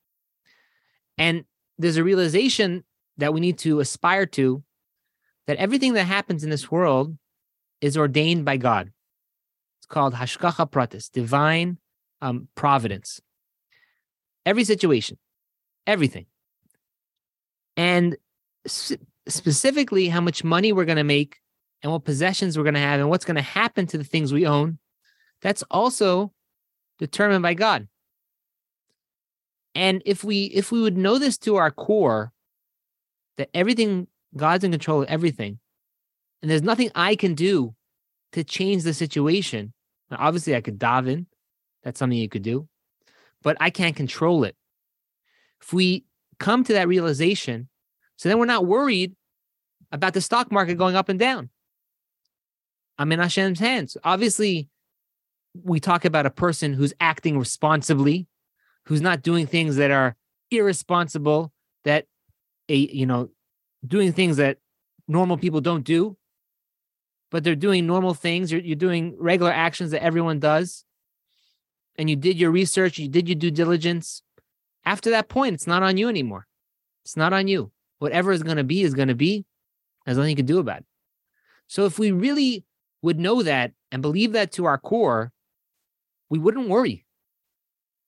And 1.18 1.44
there's 1.78 1.96
a 1.96 2.04
realization 2.04 2.84
that 3.18 3.32
we 3.32 3.40
need 3.40 3.58
to 3.58 3.80
aspire 3.80 4.26
to 4.26 4.62
that 5.46 5.56
everything 5.56 5.94
that 5.94 6.04
happens 6.04 6.42
in 6.42 6.50
this 6.50 6.70
world 6.70 7.16
is 7.80 7.96
ordained 7.96 8.44
by 8.44 8.56
God. 8.56 8.90
It's 9.84 9.92
called 9.92 10.14
hashgacha 10.14 10.70
pratis, 10.70 11.10
divine 11.10 11.76
um, 12.22 12.48
providence. 12.54 13.20
Every 14.46 14.64
situation, 14.64 15.18
everything. 15.86 16.24
And 17.76 18.16
specifically, 18.66 20.08
how 20.08 20.22
much 20.22 20.42
money 20.42 20.72
we're 20.72 20.86
going 20.86 20.96
to 20.96 21.04
make 21.04 21.36
and 21.82 21.92
what 21.92 22.06
possessions 22.06 22.56
we're 22.56 22.64
going 22.64 22.72
to 22.72 22.80
have 22.80 22.98
and 22.98 23.10
what's 23.10 23.26
going 23.26 23.36
to 23.36 23.42
happen 23.42 23.86
to 23.88 23.98
the 23.98 24.04
things 24.04 24.32
we 24.32 24.46
own, 24.46 24.78
that's 25.42 25.62
also 25.70 26.32
determined 26.98 27.42
by 27.42 27.52
God. 27.52 27.86
And 29.74 30.00
if 30.06 30.24
we 30.24 30.44
if 30.44 30.72
we 30.72 30.80
would 30.80 30.96
know 30.96 31.18
this 31.18 31.36
to 31.38 31.56
our 31.56 31.70
core, 31.70 32.32
that 33.36 33.50
everything 33.52 34.06
God's 34.34 34.64
in 34.64 34.70
control 34.70 35.02
of 35.02 35.08
everything, 35.10 35.58
and 36.40 36.50
there's 36.50 36.62
nothing 36.62 36.90
I 36.94 37.16
can 37.16 37.34
do 37.34 37.74
to 38.32 38.42
change 38.42 38.82
the 38.82 38.92
situation. 38.92 39.73
Now, 40.10 40.18
obviously, 40.20 40.54
I 40.54 40.60
could 40.60 40.78
dive 40.78 41.08
in. 41.08 41.26
That's 41.82 41.98
something 41.98 42.18
you 42.18 42.28
could 42.28 42.42
do, 42.42 42.68
but 43.42 43.56
I 43.60 43.70
can't 43.70 43.94
control 43.94 44.44
it. 44.44 44.56
If 45.62 45.72
we 45.72 46.04
come 46.38 46.64
to 46.64 46.72
that 46.74 46.88
realization, 46.88 47.68
so 48.16 48.28
then 48.28 48.38
we're 48.38 48.46
not 48.46 48.66
worried 48.66 49.14
about 49.92 50.14
the 50.14 50.20
stock 50.20 50.50
market 50.50 50.76
going 50.76 50.96
up 50.96 51.08
and 51.08 51.18
down. 51.18 51.50
I'm 52.98 53.12
in 53.12 53.18
Hashem's 53.18 53.60
hands. 53.60 53.96
Obviously, 54.04 54.68
we 55.62 55.80
talk 55.80 56.04
about 56.04 56.26
a 56.26 56.30
person 56.30 56.72
who's 56.72 56.94
acting 57.00 57.38
responsibly, 57.38 58.26
who's 58.86 59.00
not 59.00 59.22
doing 59.22 59.46
things 59.46 59.76
that 59.76 59.90
are 59.90 60.16
irresponsible, 60.50 61.52
that 61.84 62.06
a 62.68 62.76
you 62.76 63.06
know, 63.06 63.30
doing 63.86 64.12
things 64.12 64.36
that 64.38 64.58
normal 65.06 65.36
people 65.36 65.60
don't 65.60 65.84
do, 65.84 66.16
but 67.34 67.42
they're 67.42 67.56
doing 67.56 67.84
normal 67.84 68.14
things. 68.14 68.52
You're, 68.52 68.60
you're 68.60 68.76
doing 68.76 69.16
regular 69.18 69.50
actions 69.50 69.90
that 69.90 70.04
everyone 70.04 70.38
does. 70.38 70.84
And 71.98 72.08
you 72.08 72.14
did 72.14 72.38
your 72.38 72.52
research, 72.52 72.96
you 72.96 73.08
did 73.08 73.28
your 73.28 73.34
due 73.34 73.50
diligence. 73.50 74.22
After 74.84 75.10
that 75.10 75.28
point, 75.28 75.54
it's 75.54 75.66
not 75.66 75.82
on 75.82 75.96
you 75.96 76.08
anymore. 76.08 76.46
It's 77.04 77.16
not 77.16 77.32
on 77.32 77.48
you. 77.48 77.72
Whatever 77.98 78.30
is 78.30 78.44
going 78.44 78.58
to 78.58 78.62
be 78.62 78.82
is 78.82 78.94
going 78.94 79.08
to 79.08 79.16
be. 79.16 79.44
There's 80.06 80.16
nothing 80.16 80.30
you 80.30 80.36
can 80.36 80.46
do 80.46 80.60
about 80.60 80.82
it. 80.82 80.86
So 81.66 81.86
if 81.86 81.98
we 81.98 82.12
really 82.12 82.62
would 83.02 83.18
know 83.18 83.42
that 83.42 83.72
and 83.90 84.00
believe 84.00 84.30
that 84.30 84.52
to 84.52 84.66
our 84.66 84.78
core, 84.78 85.32
we 86.30 86.38
wouldn't 86.38 86.68
worry. 86.68 87.04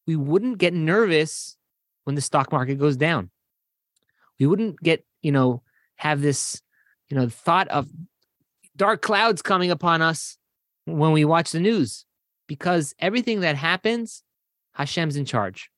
We 0.07 0.15
wouldn't 0.15 0.59
get 0.59 0.73
nervous 0.73 1.57
when 2.05 2.15
the 2.15 2.23
stock 2.23 2.53
market 2.53 2.77
goes 2.77 2.97
down. 2.97 3.31
We 4.39 4.47
wouldn't 4.47 4.81
get, 4.85 5.05
you 5.21 5.33
know, 5.33 5.65
have 5.97 6.21
this, 6.21 6.63
you 7.09 7.17
know, 7.17 7.29
thought 7.29 7.67
of 7.67 7.89
dark 8.77 9.03
clouds 9.03 9.43
coming 9.43 9.71
upon 9.71 10.03
us 10.03 10.39
when 10.85 11.13
we 11.13 11.25
watch 11.25 11.51
the 11.51 11.61
news 11.61 12.05
because 12.47 12.95
everything 12.99 13.41
that 13.41 13.57
happens, 13.57 14.23
Hashem's 14.75 15.17
in 15.17 15.25
charge. 15.25 15.71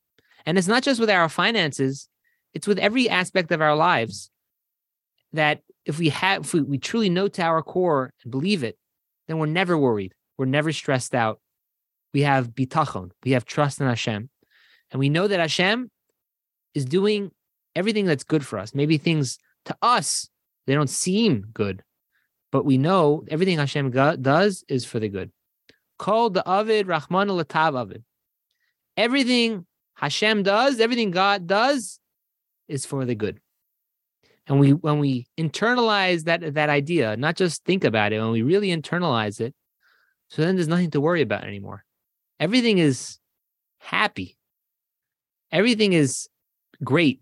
And 0.44 0.58
it's 0.58 0.68
not 0.68 0.82
just 0.82 1.00
with 1.00 1.10
our 1.10 1.28
finances, 1.28 2.08
it's 2.54 2.66
with 2.66 2.78
every 2.78 3.08
aspect 3.08 3.52
of 3.52 3.60
our 3.60 3.76
lives 3.76 4.30
that 5.32 5.60
if 5.84 5.98
we 5.98 6.08
have 6.10 6.42
if 6.42 6.54
we, 6.54 6.62
we 6.62 6.78
truly 6.78 7.08
know 7.08 7.28
to 7.28 7.42
our 7.42 7.62
core 7.62 8.12
and 8.22 8.30
believe 8.30 8.62
it, 8.62 8.78
then 9.26 9.38
we're 9.38 9.46
never 9.46 9.76
worried. 9.76 10.14
We're 10.36 10.46
never 10.46 10.72
stressed 10.72 11.14
out. 11.14 11.40
We 12.14 12.22
have 12.22 12.50
bitachon. 12.50 13.10
We 13.24 13.32
have 13.32 13.44
trust 13.44 13.80
in 13.80 13.86
Hashem. 13.86 14.30
And 14.90 14.98
we 14.98 15.08
know 15.08 15.28
that 15.28 15.40
Hashem 15.40 15.90
is 16.74 16.84
doing 16.84 17.30
everything 17.76 18.06
that's 18.06 18.24
good 18.24 18.44
for 18.44 18.58
us. 18.58 18.74
Maybe 18.74 18.98
things 18.98 19.38
to 19.66 19.76
us, 19.82 20.28
they 20.66 20.74
don't 20.74 20.90
seem 20.90 21.44
good, 21.52 21.82
but 22.50 22.64
we 22.64 22.78
know 22.78 23.24
everything 23.30 23.58
Hashem 23.58 23.90
does 23.90 24.64
is 24.68 24.84
for 24.84 24.98
the 24.98 25.08
good. 25.08 25.30
Called 25.98 26.34
the 26.34 26.48
Avid 26.48 26.86
Rahman 26.86 27.28
Latav 27.28 27.78
Avid. 27.78 28.04
Everything 28.96 29.66
Hashem 29.94 30.44
does, 30.44 30.80
everything 30.80 31.10
God 31.10 31.46
does 31.46 31.98
is 32.68 32.86
for 32.86 33.04
the 33.04 33.14
good. 33.14 33.40
And 34.46 34.60
we 34.60 34.72
when 34.72 34.98
we 34.98 35.26
internalize 35.36 36.24
that 36.24 36.54
that 36.54 36.70
idea, 36.70 37.16
not 37.16 37.36
just 37.36 37.64
think 37.64 37.84
about 37.84 38.12
it, 38.12 38.20
when 38.20 38.30
we 38.30 38.42
really 38.42 38.68
internalize 38.68 39.40
it, 39.40 39.54
so 40.30 40.42
then 40.42 40.54
there's 40.54 40.68
nothing 40.68 40.90
to 40.92 41.00
worry 41.00 41.22
about 41.22 41.44
anymore. 41.44 41.84
Everything 42.40 42.78
is 42.78 43.18
happy. 43.78 44.36
Everything 45.50 45.92
is 45.92 46.28
great 46.84 47.20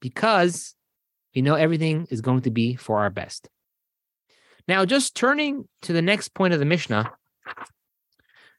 because 0.00 0.74
we 1.34 1.42
know 1.42 1.54
everything 1.54 2.06
is 2.10 2.20
going 2.20 2.42
to 2.42 2.50
be 2.50 2.76
for 2.76 3.00
our 3.00 3.10
best. 3.10 3.48
Now, 4.68 4.84
just 4.84 5.14
turning 5.14 5.68
to 5.82 5.92
the 5.92 6.02
next 6.02 6.34
point 6.34 6.54
of 6.54 6.60
the 6.60 6.66
Mishnah, 6.66 7.12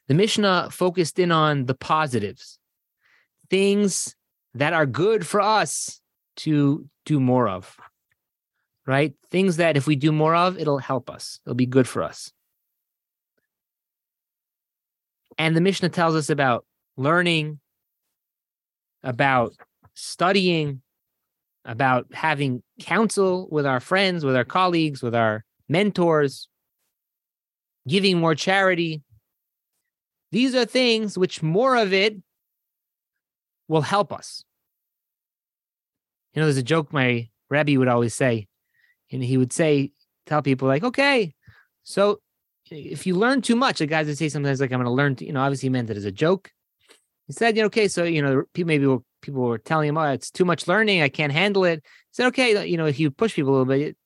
the 0.08 0.14
Mishnah 0.14 0.70
focused 0.72 1.18
in 1.18 1.32
on 1.32 1.66
the 1.66 1.76
positives, 1.76 2.60
things 3.50 4.16
that 4.54 4.74
are 4.74 4.86
good 4.86 5.26
for 5.26 5.40
us 5.42 6.02
to 6.36 6.88
do 7.06 7.20
more 7.20 7.48
of, 7.48 7.78
right? 8.86 9.14
Things 9.32 9.58
that 9.58 9.78
if 9.78 9.88
we 9.88 9.96
do 9.96 10.12
more 10.12 10.36
of, 10.36 10.60
it'll 10.60 10.80
help 10.80 11.10
us, 11.10 11.40
it'll 11.46 11.56
be 11.56 11.66
good 11.66 11.88
for 11.88 12.04
us. 12.04 12.32
And 15.38 15.56
the 15.56 15.62
Mishnah 15.62 15.90
tells 15.90 16.16
us 16.16 16.30
about 16.30 16.66
learning, 16.98 17.60
about 19.04 19.56
studying, 19.96 20.82
about 21.66 22.08
having 22.14 22.62
counsel 22.80 23.48
with 23.50 23.66
our 23.66 23.80
friends, 23.80 24.26
with 24.26 24.36
our 24.36 24.44
colleagues, 24.44 25.02
with 25.02 25.16
our 25.16 25.44
mentors, 25.70 26.48
giving 27.88 28.20
more 28.20 28.36
charity. 28.36 29.02
These 30.32 30.56
are 30.56 30.66
things 30.66 31.18
which 31.18 31.44
more 31.44 31.76
of 31.76 31.94
it 31.94 32.18
will 33.68 33.82
help 33.82 34.12
us. 34.12 34.44
You 36.34 36.42
know, 36.42 36.48
there's 36.48 36.58
a 36.58 36.64
joke 36.64 36.92
my 36.92 37.30
rabbi 37.50 37.78
would 37.78 37.88
always 37.88 38.16
say, 38.16 38.48
and 39.12 39.24
he 39.24 39.38
would 39.38 39.54
say, 39.54 39.92
tell 40.26 40.42
people, 40.42 40.68
like, 40.68 40.84
okay, 40.84 41.36
so 41.84 42.20
if 42.72 43.06
you 43.06 43.16
learn 43.16 43.42
too 43.42 43.56
much, 43.56 43.80
the 43.80 43.86
guys 43.86 44.08
would 44.08 44.18
say 44.18 44.30
sometimes 44.30 44.60
like, 44.60 44.72
I'm 44.72 44.80
going 44.80 44.86
to 44.86 44.92
learn, 44.92 45.16
you 45.20 45.34
know, 45.34 45.42
obviously 45.42 45.68
he 45.68 45.72
meant 45.72 45.90
it 45.90 45.98
as 45.98 46.06
a 46.06 46.12
joke. 46.12 46.52
He 47.28 47.34
said, 47.34 47.56
you 47.56 47.62
know, 47.62 47.68
okay, 47.68 47.88
so, 47.88 48.04
you 48.04 48.22
know, 48.22 48.44
maybe 48.58 48.98
people 49.24 49.42
were 49.42 49.58
telling 49.58 49.90
him, 49.90 49.98
"Oh, 49.98 50.04
it's 50.04 50.30
too 50.30 50.46
much 50.46 50.68
learning. 50.68 51.02
I 51.02 51.10
can't 51.10 51.32
handle 51.32 51.64
it." 51.64 51.82
He 51.84 52.12
said, 52.12 52.28
"Okay, 52.28 52.68
you 52.68 52.78
know, 52.78 52.86
if 52.86 53.00
you 53.00 53.10
push 53.10 53.34
people 53.34 53.52
a 53.52 53.56
little 53.58 53.66
bit, 53.66 53.98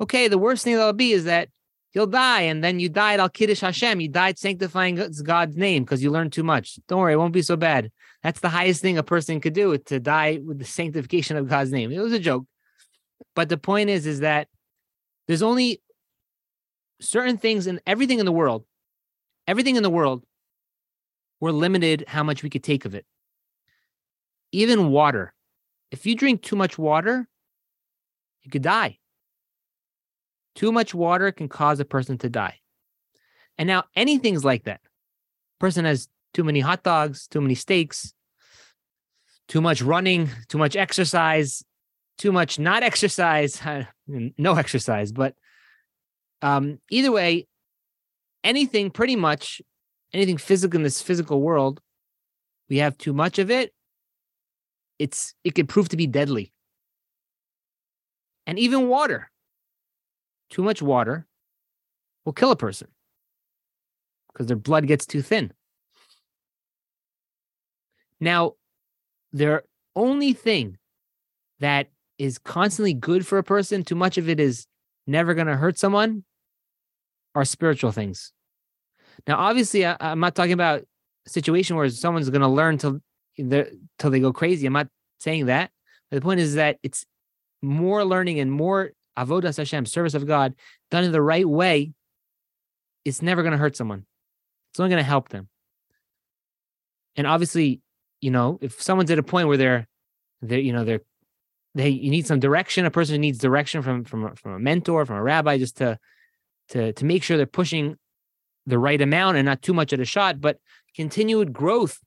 okay, 0.00 0.28
the 0.28 0.38
worst 0.38 0.64
thing 0.64 0.76
that'll 0.76 0.92
be 0.92 1.12
is 1.12 1.24
that 1.24 1.48
you'll 1.92 2.06
die, 2.06 2.42
and 2.42 2.62
then 2.62 2.80
you 2.80 2.88
died 2.88 3.20
al 3.20 3.28
kiddush 3.28 3.60
Hashem. 3.60 4.00
You 4.00 4.08
died 4.08 4.38
sanctifying 4.38 5.00
God's 5.22 5.56
name 5.56 5.84
because 5.84 6.02
you 6.02 6.10
learned 6.10 6.32
too 6.32 6.42
much. 6.42 6.78
Don't 6.88 7.00
worry, 7.00 7.14
it 7.14 7.18
won't 7.18 7.32
be 7.32 7.42
so 7.42 7.56
bad. 7.56 7.90
That's 8.22 8.40
the 8.40 8.48
highest 8.48 8.82
thing 8.82 8.98
a 8.98 9.02
person 9.02 9.40
could 9.40 9.54
do 9.54 9.76
to 9.76 10.00
die 10.00 10.40
with 10.44 10.58
the 10.58 10.64
sanctification 10.64 11.36
of 11.36 11.48
God's 11.48 11.72
name. 11.72 11.90
It 11.90 12.00
was 12.00 12.12
a 12.12 12.18
joke, 12.18 12.46
but 13.34 13.48
the 13.48 13.58
point 13.58 13.90
is, 13.90 14.06
is 14.06 14.20
that 14.20 14.48
there's 15.26 15.42
only 15.42 15.80
certain 17.00 17.38
things 17.38 17.66
and 17.66 17.80
everything 17.86 18.18
in 18.18 18.26
the 18.26 18.32
world, 18.32 18.64
everything 19.46 19.76
in 19.76 19.82
the 19.82 19.90
world, 19.90 20.24
we're 21.40 21.52
limited 21.52 22.04
how 22.06 22.22
much 22.22 22.42
we 22.42 22.50
could 22.50 22.62
take 22.62 22.84
of 22.84 22.94
it 22.94 23.06
even 24.52 24.90
water. 24.90 25.32
If 25.90 26.06
you 26.06 26.14
drink 26.14 26.42
too 26.42 26.56
much 26.56 26.78
water, 26.78 27.28
you 28.42 28.50
could 28.50 28.62
die. 28.62 28.98
Too 30.54 30.72
much 30.72 30.94
water 30.94 31.32
can 31.32 31.48
cause 31.48 31.80
a 31.80 31.84
person 31.84 32.18
to 32.18 32.28
die. 32.28 32.58
And 33.58 33.66
now 33.66 33.84
anything's 33.94 34.44
like 34.44 34.64
that. 34.64 34.80
Person 35.58 35.84
has 35.84 36.08
too 36.34 36.44
many 36.44 36.60
hot 36.60 36.82
dogs, 36.82 37.26
too 37.26 37.40
many 37.40 37.54
steaks, 37.54 38.14
too 39.48 39.60
much 39.60 39.82
running, 39.82 40.30
too 40.48 40.58
much 40.58 40.76
exercise, 40.76 41.64
too 42.18 42.32
much 42.32 42.58
not 42.58 42.82
exercise, 42.82 43.60
no 44.06 44.54
exercise, 44.54 45.12
but 45.12 45.34
um, 46.42 46.78
either 46.90 47.12
way, 47.12 47.46
anything 48.42 48.90
pretty 48.90 49.16
much 49.16 49.60
anything 50.12 50.38
physical 50.38 50.78
in 50.78 50.82
this 50.82 51.02
physical 51.02 51.40
world, 51.40 51.80
we 52.68 52.78
have 52.78 52.96
too 52.96 53.12
much 53.12 53.38
of 53.38 53.50
it 53.50 53.72
it's 55.00 55.34
it 55.44 55.54
can 55.54 55.66
prove 55.66 55.88
to 55.88 55.96
be 55.96 56.06
deadly. 56.06 56.52
And 58.46 58.58
even 58.58 58.88
water, 58.88 59.29
too 60.50 60.62
much 60.62 60.82
water 60.82 61.26
will 62.24 62.32
kill 62.32 62.50
a 62.50 62.56
person 62.56 62.88
because 64.32 64.46
their 64.46 64.56
blood 64.56 64.86
gets 64.86 65.06
too 65.06 65.22
thin. 65.22 65.52
Now, 68.20 68.54
the 69.32 69.62
only 69.96 70.32
thing 70.32 70.76
that 71.60 71.88
is 72.18 72.38
constantly 72.38 72.92
good 72.92 73.26
for 73.26 73.38
a 73.38 73.44
person, 73.44 73.82
too 73.82 73.94
much 73.94 74.18
of 74.18 74.28
it 74.28 74.38
is 74.38 74.66
never 75.06 75.34
going 75.34 75.46
to 75.46 75.56
hurt 75.56 75.78
someone, 75.78 76.24
are 77.34 77.44
spiritual 77.44 77.92
things. 77.92 78.32
Now, 79.26 79.38
obviously, 79.38 79.86
I, 79.86 79.96
am 80.00 80.20
not 80.20 80.34
talking 80.34 80.52
about 80.52 80.82
a 81.26 81.30
situation 81.30 81.76
where 81.76 81.88
someone's 81.88 82.30
going 82.30 82.40
to 82.42 82.48
learn 82.48 82.78
till 82.78 83.00
till 83.36 84.10
they 84.10 84.20
go 84.20 84.32
crazy. 84.32 84.66
I'm 84.66 84.74
not 84.74 84.88
saying 85.18 85.46
that. 85.46 85.70
But 86.10 86.16
the 86.16 86.20
point 86.22 86.40
is 86.40 86.54
that 86.56 86.78
it's 86.82 87.06
more 87.62 88.04
learning 88.04 88.40
and 88.40 88.50
more 88.50 88.90
avodas 89.18 89.56
Hashem, 89.56 89.86
service 89.86 90.14
of 90.14 90.26
God, 90.26 90.54
done 90.90 91.04
in 91.04 91.12
the 91.12 91.22
right 91.22 91.48
way. 91.48 91.92
It's 93.04 93.22
never 93.22 93.42
going 93.42 93.52
to 93.52 93.58
hurt 93.58 93.76
someone. 93.76 94.06
It's 94.70 94.80
only 94.80 94.90
going 94.90 95.02
to 95.02 95.08
help 95.08 95.30
them. 95.30 95.48
And 97.16 97.26
obviously, 97.26 97.80
you 98.20 98.30
know, 98.30 98.58
if 98.60 98.80
someone's 98.80 99.10
at 99.10 99.18
a 99.18 99.22
point 99.22 99.48
where 99.48 99.56
they're, 99.56 99.88
they're, 100.42 100.60
you 100.60 100.72
know, 100.72 100.84
they're, 100.84 101.00
they, 101.74 101.88
you 101.88 102.10
need 102.10 102.26
some 102.26 102.40
direction. 102.40 102.84
A 102.84 102.90
person 102.90 103.20
needs 103.20 103.38
direction 103.38 103.82
from 103.82 104.04
from 104.04 104.34
from 104.34 104.52
a 104.52 104.58
mentor, 104.58 105.06
from 105.06 105.16
a 105.16 105.22
rabbi, 105.22 105.56
just 105.56 105.76
to 105.76 105.98
to 106.70 106.92
to 106.92 107.04
make 107.04 107.22
sure 107.22 107.36
they're 107.36 107.46
pushing 107.46 107.96
the 108.66 108.78
right 108.78 109.00
amount 109.00 109.36
and 109.36 109.46
not 109.46 109.62
too 109.62 109.72
much 109.72 109.92
at 109.92 110.00
a 110.00 110.04
shot. 110.04 110.40
But 110.40 110.58
continued 110.96 111.52
growth 111.52 112.00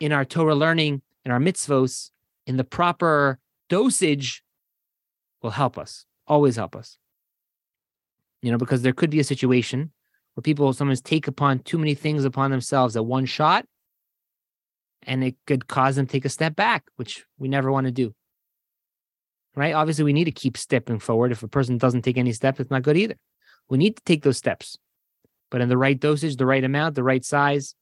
in 0.00 0.12
our 0.12 0.24
Torah 0.24 0.54
learning 0.54 1.02
and 1.24 1.32
our 1.32 1.38
mitzvos 1.38 2.10
in 2.46 2.56
the 2.56 2.64
proper 2.64 3.38
dosage 3.68 4.42
will 5.42 5.50
help 5.50 5.76
us, 5.76 6.06
always 6.26 6.56
help 6.56 6.76
us. 6.76 6.98
You 8.40 8.50
know, 8.50 8.58
because 8.58 8.82
there 8.82 8.92
could 8.92 9.10
be 9.10 9.20
a 9.20 9.24
situation 9.24 9.92
where 10.34 10.42
people 10.42 10.72
sometimes 10.72 11.00
take 11.00 11.28
upon 11.28 11.60
too 11.60 11.78
many 11.78 11.94
things 11.94 12.24
upon 12.24 12.50
themselves 12.50 12.96
at 12.96 13.04
one 13.04 13.26
shot 13.26 13.66
and 15.04 15.22
it 15.24 15.36
could 15.46 15.68
cause 15.68 15.96
them 15.96 16.06
to 16.06 16.12
take 16.12 16.24
a 16.24 16.30
step 16.30 16.56
back, 16.56 16.84
which 16.96 17.24
we 17.38 17.48
never 17.48 17.70
want 17.70 17.86
to 17.86 17.92
do. 17.92 18.14
Right? 19.54 19.74
Obviously, 19.74 20.04
we 20.04 20.12
need 20.12 20.24
to 20.24 20.32
keep 20.32 20.56
stepping 20.56 20.98
forward. 20.98 21.32
If 21.32 21.42
a 21.42 21.48
person 21.48 21.76
doesn't 21.76 22.02
take 22.02 22.16
any 22.16 22.32
steps, 22.32 22.60
it's 22.60 22.70
not 22.70 22.82
good 22.82 22.96
either. 22.96 23.16
We 23.68 23.78
need 23.78 23.96
to 23.96 24.02
take 24.04 24.22
those 24.22 24.38
steps, 24.38 24.78
but 25.50 25.60
in 25.60 25.68
the 25.68 25.76
right 25.76 25.98
dosage, 25.98 26.36
the 26.36 26.46
right 26.46 26.64
amount, 26.64 26.94
the 26.94 27.02
right 27.02 27.24
size. 27.24 27.74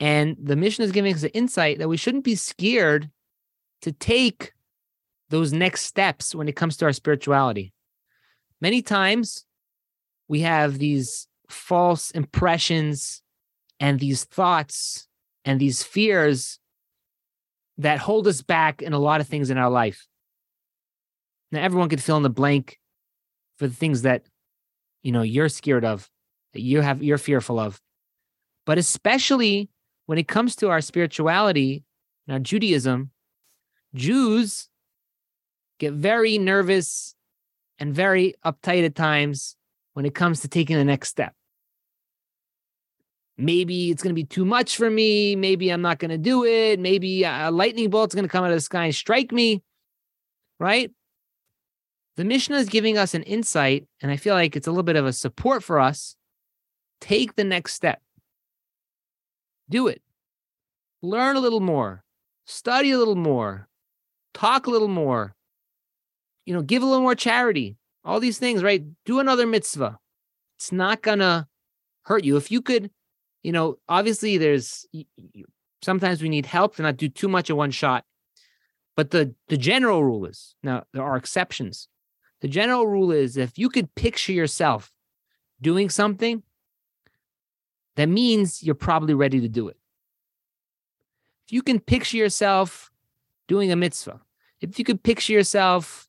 And 0.00 0.36
the 0.40 0.56
Mishnah 0.56 0.86
is 0.86 0.92
giving 0.92 1.14
us 1.14 1.22
an 1.22 1.30
insight 1.30 1.78
that 1.78 1.88
we 1.88 1.96
shouldn't 1.96 2.24
be 2.24 2.34
scared 2.34 3.10
to 3.82 3.92
take 3.92 4.53
those 5.30 5.52
next 5.52 5.82
steps 5.82 6.34
when 6.34 6.48
it 6.48 6.56
comes 6.56 6.76
to 6.76 6.84
our 6.84 6.92
spirituality. 6.92 7.72
Many 8.60 8.82
times 8.82 9.44
we 10.28 10.40
have 10.40 10.78
these 10.78 11.26
false 11.48 12.10
impressions 12.10 13.22
and 13.80 14.00
these 14.00 14.24
thoughts 14.24 15.06
and 15.44 15.60
these 15.60 15.82
fears 15.82 16.58
that 17.78 17.98
hold 17.98 18.26
us 18.26 18.42
back 18.42 18.82
in 18.82 18.92
a 18.92 18.98
lot 18.98 19.20
of 19.20 19.26
things 19.26 19.50
in 19.50 19.58
our 19.58 19.70
life. 19.70 20.06
Now, 21.50 21.62
everyone 21.62 21.88
could 21.88 22.02
fill 22.02 22.16
in 22.16 22.22
the 22.22 22.30
blank 22.30 22.78
for 23.58 23.66
the 23.66 23.74
things 23.74 24.02
that 24.02 24.22
you 25.02 25.12
know 25.12 25.22
you're 25.22 25.48
scared 25.48 25.84
of, 25.84 26.08
that 26.52 26.62
you 26.62 26.80
have 26.80 27.02
you're 27.02 27.18
fearful 27.18 27.58
of, 27.58 27.80
but 28.64 28.78
especially 28.78 29.68
when 30.06 30.18
it 30.18 30.28
comes 30.28 30.56
to 30.56 30.70
our 30.70 30.80
spirituality 30.80 31.84
our 32.28 32.38
Judaism, 32.38 33.10
Jews 33.94 34.68
get 35.78 35.92
very 35.92 36.38
nervous 36.38 37.14
and 37.78 37.94
very 37.94 38.34
uptight 38.44 38.84
at 38.84 38.94
times 38.94 39.56
when 39.94 40.06
it 40.06 40.14
comes 40.14 40.40
to 40.40 40.48
taking 40.48 40.76
the 40.76 40.84
next 40.84 41.08
step 41.08 41.34
maybe 43.36 43.90
it's 43.90 44.02
going 44.02 44.14
to 44.14 44.20
be 44.20 44.24
too 44.24 44.44
much 44.44 44.76
for 44.76 44.88
me. 44.88 45.36
Maybe 45.36 45.70
I'm 45.70 45.82
not 45.82 45.98
going 45.98 46.10
to 46.10 46.18
do 46.18 46.44
it. 46.44 46.78
Maybe 46.78 47.24
a 47.24 47.50
lightning 47.50 47.90
bolt's 47.90 48.14
going 48.14 48.24
to 48.24 48.28
come 48.28 48.44
out 48.44 48.50
of 48.50 48.56
the 48.56 48.60
sky 48.60 48.86
and 48.86 48.94
strike 48.94 49.32
me. 49.32 49.62
Right? 50.60 50.90
The 52.16 52.24
Mishnah 52.24 52.56
is 52.56 52.68
giving 52.68 52.96
us 52.96 53.14
an 53.14 53.24
insight, 53.24 53.86
and 54.00 54.10
I 54.10 54.16
feel 54.16 54.34
like 54.34 54.54
it's 54.54 54.68
a 54.68 54.70
little 54.70 54.84
bit 54.84 54.96
of 54.96 55.04
a 55.04 55.12
support 55.12 55.64
for 55.64 55.80
us. 55.80 56.14
Take 57.00 57.34
the 57.34 57.44
next 57.44 57.74
step. 57.74 58.00
Do 59.68 59.88
it. 59.88 60.00
Learn 61.02 61.36
a 61.36 61.40
little 61.40 61.60
more. 61.60 62.04
Study 62.46 62.92
a 62.92 62.98
little 62.98 63.16
more. 63.16 63.68
Talk 64.32 64.66
a 64.66 64.70
little 64.70 64.88
more. 64.88 65.34
You 66.46 66.54
know, 66.54 66.62
give 66.62 66.82
a 66.82 66.86
little 66.86 67.02
more 67.02 67.14
charity. 67.14 67.76
All 68.04 68.20
these 68.20 68.38
things, 68.38 68.62
right? 68.62 68.84
Do 69.04 69.18
another 69.18 69.46
mitzvah. 69.46 69.98
It's 70.56 70.72
not 70.72 71.02
to 71.02 71.46
hurt 72.02 72.24
you. 72.24 72.36
If 72.36 72.50
you 72.50 72.60
could 72.60 72.90
you 73.44 73.52
know, 73.52 73.78
obviously 73.88 74.38
there's 74.38 74.86
sometimes 75.82 76.22
we 76.22 76.30
need 76.30 76.46
help 76.46 76.76
to 76.76 76.82
not 76.82 76.96
do 76.96 77.08
too 77.08 77.28
much 77.28 77.50
in 77.50 77.56
one 77.56 77.70
shot. 77.70 78.04
But 78.96 79.10
the 79.10 79.34
the 79.48 79.56
general 79.56 80.02
rule 80.02 80.24
is 80.24 80.56
now 80.62 80.84
there 80.92 81.04
are 81.04 81.16
exceptions. 81.16 81.88
The 82.40 82.48
general 82.48 82.86
rule 82.86 83.12
is 83.12 83.36
if 83.36 83.58
you 83.58 83.68
could 83.68 83.94
picture 83.94 84.32
yourself 84.32 84.92
doing 85.60 85.90
something, 85.90 86.42
that 87.96 88.08
means 88.08 88.62
you're 88.62 88.74
probably 88.74 89.14
ready 89.14 89.40
to 89.40 89.48
do 89.48 89.68
it. 89.68 89.76
If 91.46 91.52
you 91.52 91.62
can 91.62 91.80
picture 91.80 92.16
yourself 92.16 92.90
doing 93.46 93.70
a 93.70 93.76
mitzvah, 93.76 94.20
if 94.60 94.78
you 94.78 94.84
could 94.84 95.02
picture 95.02 95.32
yourself 95.32 96.08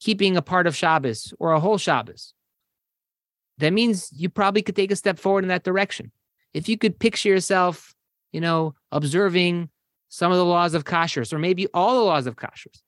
keeping 0.00 0.36
a 0.36 0.42
part 0.42 0.66
of 0.66 0.74
Shabbos 0.74 1.32
or 1.38 1.52
a 1.52 1.60
whole 1.60 1.78
Shabbos, 1.78 2.34
that 3.58 3.72
means 3.72 4.10
you 4.12 4.28
probably 4.28 4.62
could 4.62 4.76
take 4.76 4.90
a 4.90 4.96
step 4.96 5.18
forward 5.18 5.44
in 5.44 5.48
that 5.48 5.64
direction 5.64 6.10
if 6.52 6.68
you 6.68 6.76
could 6.76 6.98
picture 6.98 7.28
yourself, 7.28 7.94
you 8.32 8.40
know, 8.40 8.74
observing 8.92 9.68
some 10.08 10.32
of 10.32 10.38
the 10.38 10.44
laws 10.44 10.74
of 10.74 10.84
kashrus 10.84 11.32
or 11.32 11.38
maybe 11.38 11.66
all 11.72 11.96
the 11.96 12.04
laws 12.04 12.26
of 12.26 12.36
kashrus, 12.36 12.82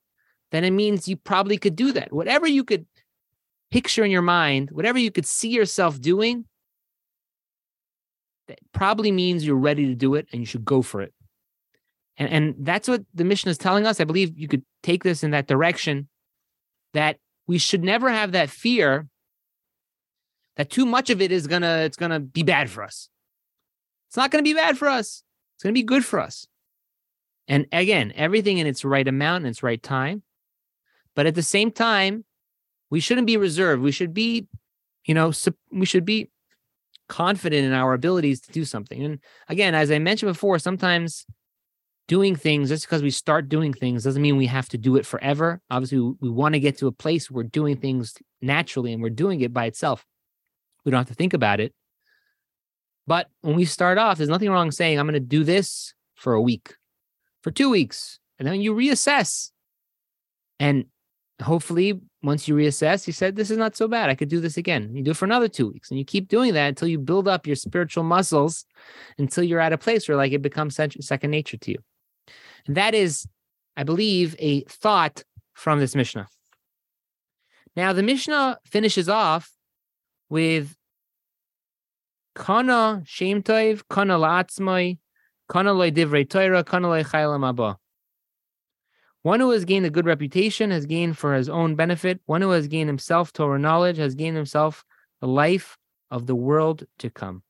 then 0.50 0.64
it 0.64 0.70
means 0.70 1.08
you 1.08 1.16
probably 1.16 1.56
could 1.56 1.76
do 1.76 1.92
that. 1.92 2.12
Whatever 2.12 2.46
you 2.46 2.64
could 2.64 2.86
picture 3.70 4.04
in 4.04 4.10
your 4.10 4.22
mind, 4.22 4.70
whatever 4.70 4.98
you 4.98 5.10
could 5.10 5.26
see 5.26 5.48
yourself 5.48 6.00
doing, 6.00 6.44
that 8.48 8.58
probably 8.72 9.12
means 9.12 9.46
you're 9.46 9.56
ready 9.56 9.86
to 9.86 9.94
do 9.94 10.14
it 10.14 10.26
and 10.32 10.40
you 10.40 10.46
should 10.46 10.64
go 10.64 10.82
for 10.82 11.00
it. 11.00 11.14
And, 12.16 12.28
and 12.28 12.54
that's 12.58 12.88
what 12.88 13.04
the 13.14 13.24
Mishnah 13.24 13.50
is 13.50 13.58
telling 13.58 13.86
us. 13.86 14.00
I 14.00 14.04
believe 14.04 14.36
you 14.36 14.48
could 14.48 14.64
take 14.82 15.04
this 15.04 15.22
in 15.22 15.30
that 15.30 15.46
direction 15.46 16.08
that 16.94 17.18
we 17.46 17.58
should 17.58 17.82
never 17.82 18.10
have 18.10 18.32
that 18.32 18.50
fear 18.50 19.08
that 20.56 20.70
too 20.70 20.86
much 20.86 21.10
of 21.10 21.20
it 21.20 21.32
is 21.32 21.46
gonna 21.46 21.78
it's 21.78 21.96
gonna 21.96 22.20
be 22.20 22.42
bad 22.42 22.70
for 22.70 22.82
us. 22.82 23.08
It's 24.08 24.16
not 24.16 24.30
to 24.32 24.42
be 24.42 24.54
bad 24.54 24.76
for 24.76 24.88
us. 24.88 25.22
It's 25.56 25.64
to 25.70 25.72
be 25.72 25.82
good 25.82 26.04
for 26.04 26.20
us. 26.20 26.46
And 27.48 27.66
again, 27.72 28.12
everything 28.14 28.58
in 28.58 28.66
its 28.66 28.84
right 28.84 29.06
amount 29.06 29.44
and 29.44 29.50
its 29.50 29.62
right 29.62 29.82
time. 29.82 30.22
But 31.14 31.26
at 31.26 31.34
the 31.34 31.42
same 31.42 31.70
time, 31.70 32.24
we 32.90 33.00
shouldn't 33.00 33.26
be 33.26 33.36
reserved. 33.36 33.82
We 33.82 33.92
should 33.92 34.14
be, 34.14 34.46
you 35.04 35.14
know, 35.14 35.32
we 35.70 35.86
should 35.86 36.04
be 36.04 36.30
confident 37.08 37.66
in 37.66 37.72
our 37.72 37.94
abilities 37.94 38.40
to 38.42 38.52
do 38.52 38.64
something. 38.64 39.02
And 39.02 39.18
again, 39.48 39.74
as 39.74 39.90
I 39.90 39.98
mentioned 39.98 40.32
before, 40.32 40.58
sometimes 40.58 41.26
doing 42.12 42.36
things 42.36 42.68
just 42.68 42.84
because 42.84 43.02
we 43.02 43.08
start 43.10 43.48
doing 43.48 43.72
things 43.72 44.04
doesn't 44.04 44.20
mean 44.20 44.36
we 44.36 44.44
have 44.44 44.68
to 44.68 44.76
do 44.76 44.96
it 44.96 45.06
forever. 45.06 45.62
Obviously, 45.70 45.98
we, 46.20 46.28
want 46.28 46.52
to 46.52 46.60
get 46.60 46.76
to 46.76 46.86
a 46.86 46.92
place 46.92 47.30
where 47.30 47.42
we're 47.42 47.48
doing 47.48 47.74
things 47.74 48.18
naturally 48.42 48.92
and 48.92 49.02
we're 49.02 49.08
doing 49.08 49.40
it 49.40 49.50
by 49.50 49.64
itself. 49.64 50.04
We 50.84 50.90
don't 50.90 50.98
have 50.98 51.08
to 51.08 51.14
think 51.14 51.32
about 51.32 51.58
it. 51.58 51.72
But 53.06 53.28
when 53.40 53.56
we 53.56 53.64
start 53.64 53.96
off, 53.96 54.18
there's 54.18 54.28
nothing 54.28 54.50
wrong 54.50 54.70
saying, 54.70 54.98
I'm 54.98 55.06
going 55.06 55.14
to 55.14 55.20
do 55.20 55.42
this 55.42 55.94
for 56.14 56.34
a 56.34 56.42
week, 56.42 56.74
for 57.40 57.50
two 57.50 57.70
weeks. 57.70 58.18
And 58.38 58.46
then 58.46 58.60
you 58.60 58.74
reassess. 58.74 59.50
And 60.60 60.84
hopefully, 61.40 61.98
once 62.22 62.46
you 62.46 62.54
reassess, 62.54 63.06
you 63.06 63.14
said, 63.14 63.36
This 63.36 63.50
is 63.50 63.56
not 63.56 63.74
so 63.74 63.88
bad. 63.88 64.10
I 64.10 64.16
could 64.16 64.28
do 64.28 64.40
this 64.40 64.58
again. 64.58 64.94
You 64.94 65.02
do 65.02 65.12
it 65.12 65.16
for 65.16 65.24
another 65.24 65.48
two 65.48 65.70
weeks. 65.70 65.88
And 65.88 65.98
you 65.98 66.04
keep 66.04 66.28
doing 66.28 66.52
that 66.52 66.68
until 66.68 66.88
you 66.88 66.98
build 66.98 67.26
up 67.26 67.46
your 67.46 67.56
spiritual 67.56 68.04
muscles 68.04 68.66
until 69.16 69.44
you're 69.44 69.60
at 69.60 69.72
a 69.72 69.78
place 69.78 70.06
where 70.06 70.18
like 70.18 70.32
it 70.32 70.42
becomes 70.42 70.76
second 70.76 71.30
nature 71.30 71.56
to 71.56 71.70
you. 71.70 71.78
And 72.66 72.76
that 72.76 72.94
is, 72.94 73.26
I 73.76 73.84
believe, 73.84 74.36
a 74.38 74.62
thought 74.62 75.24
from 75.54 75.80
this 75.80 75.94
Mishnah. 75.94 76.28
Now, 77.74 77.92
the 77.92 78.02
Mishnah 78.02 78.58
finishes 78.64 79.08
off 79.08 79.50
with 80.28 80.76
Kana 82.34 83.02
Shem 83.04 83.42
Tov, 83.42 83.82
Kana 83.88 84.18
La'atzmai, 84.18 84.98
Kana 85.48 85.72
Loi 85.72 85.90
Divrei 85.90 86.28
Torah, 86.28 86.64
Kana 86.64 86.88
Loi 86.88 87.02
Chaylam 87.02 87.48
Abba. 87.48 87.78
One 89.22 89.40
who 89.40 89.50
has 89.50 89.64
gained 89.64 89.86
a 89.86 89.90
good 89.90 90.06
reputation 90.06 90.70
has 90.70 90.84
gained 90.84 91.16
for 91.16 91.34
his 91.34 91.48
own 91.48 91.76
benefit. 91.76 92.20
One 92.26 92.42
who 92.42 92.50
has 92.50 92.66
gained 92.66 92.88
himself 92.88 93.32
Torah 93.32 93.58
knowledge 93.58 93.96
has 93.98 94.14
gained 94.14 94.36
himself 94.36 94.84
the 95.20 95.28
life 95.28 95.78
of 96.10 96.26
the 96.26 96.34
world 96.34 96.84
to 96.98 97.08
come. 97.08 97.42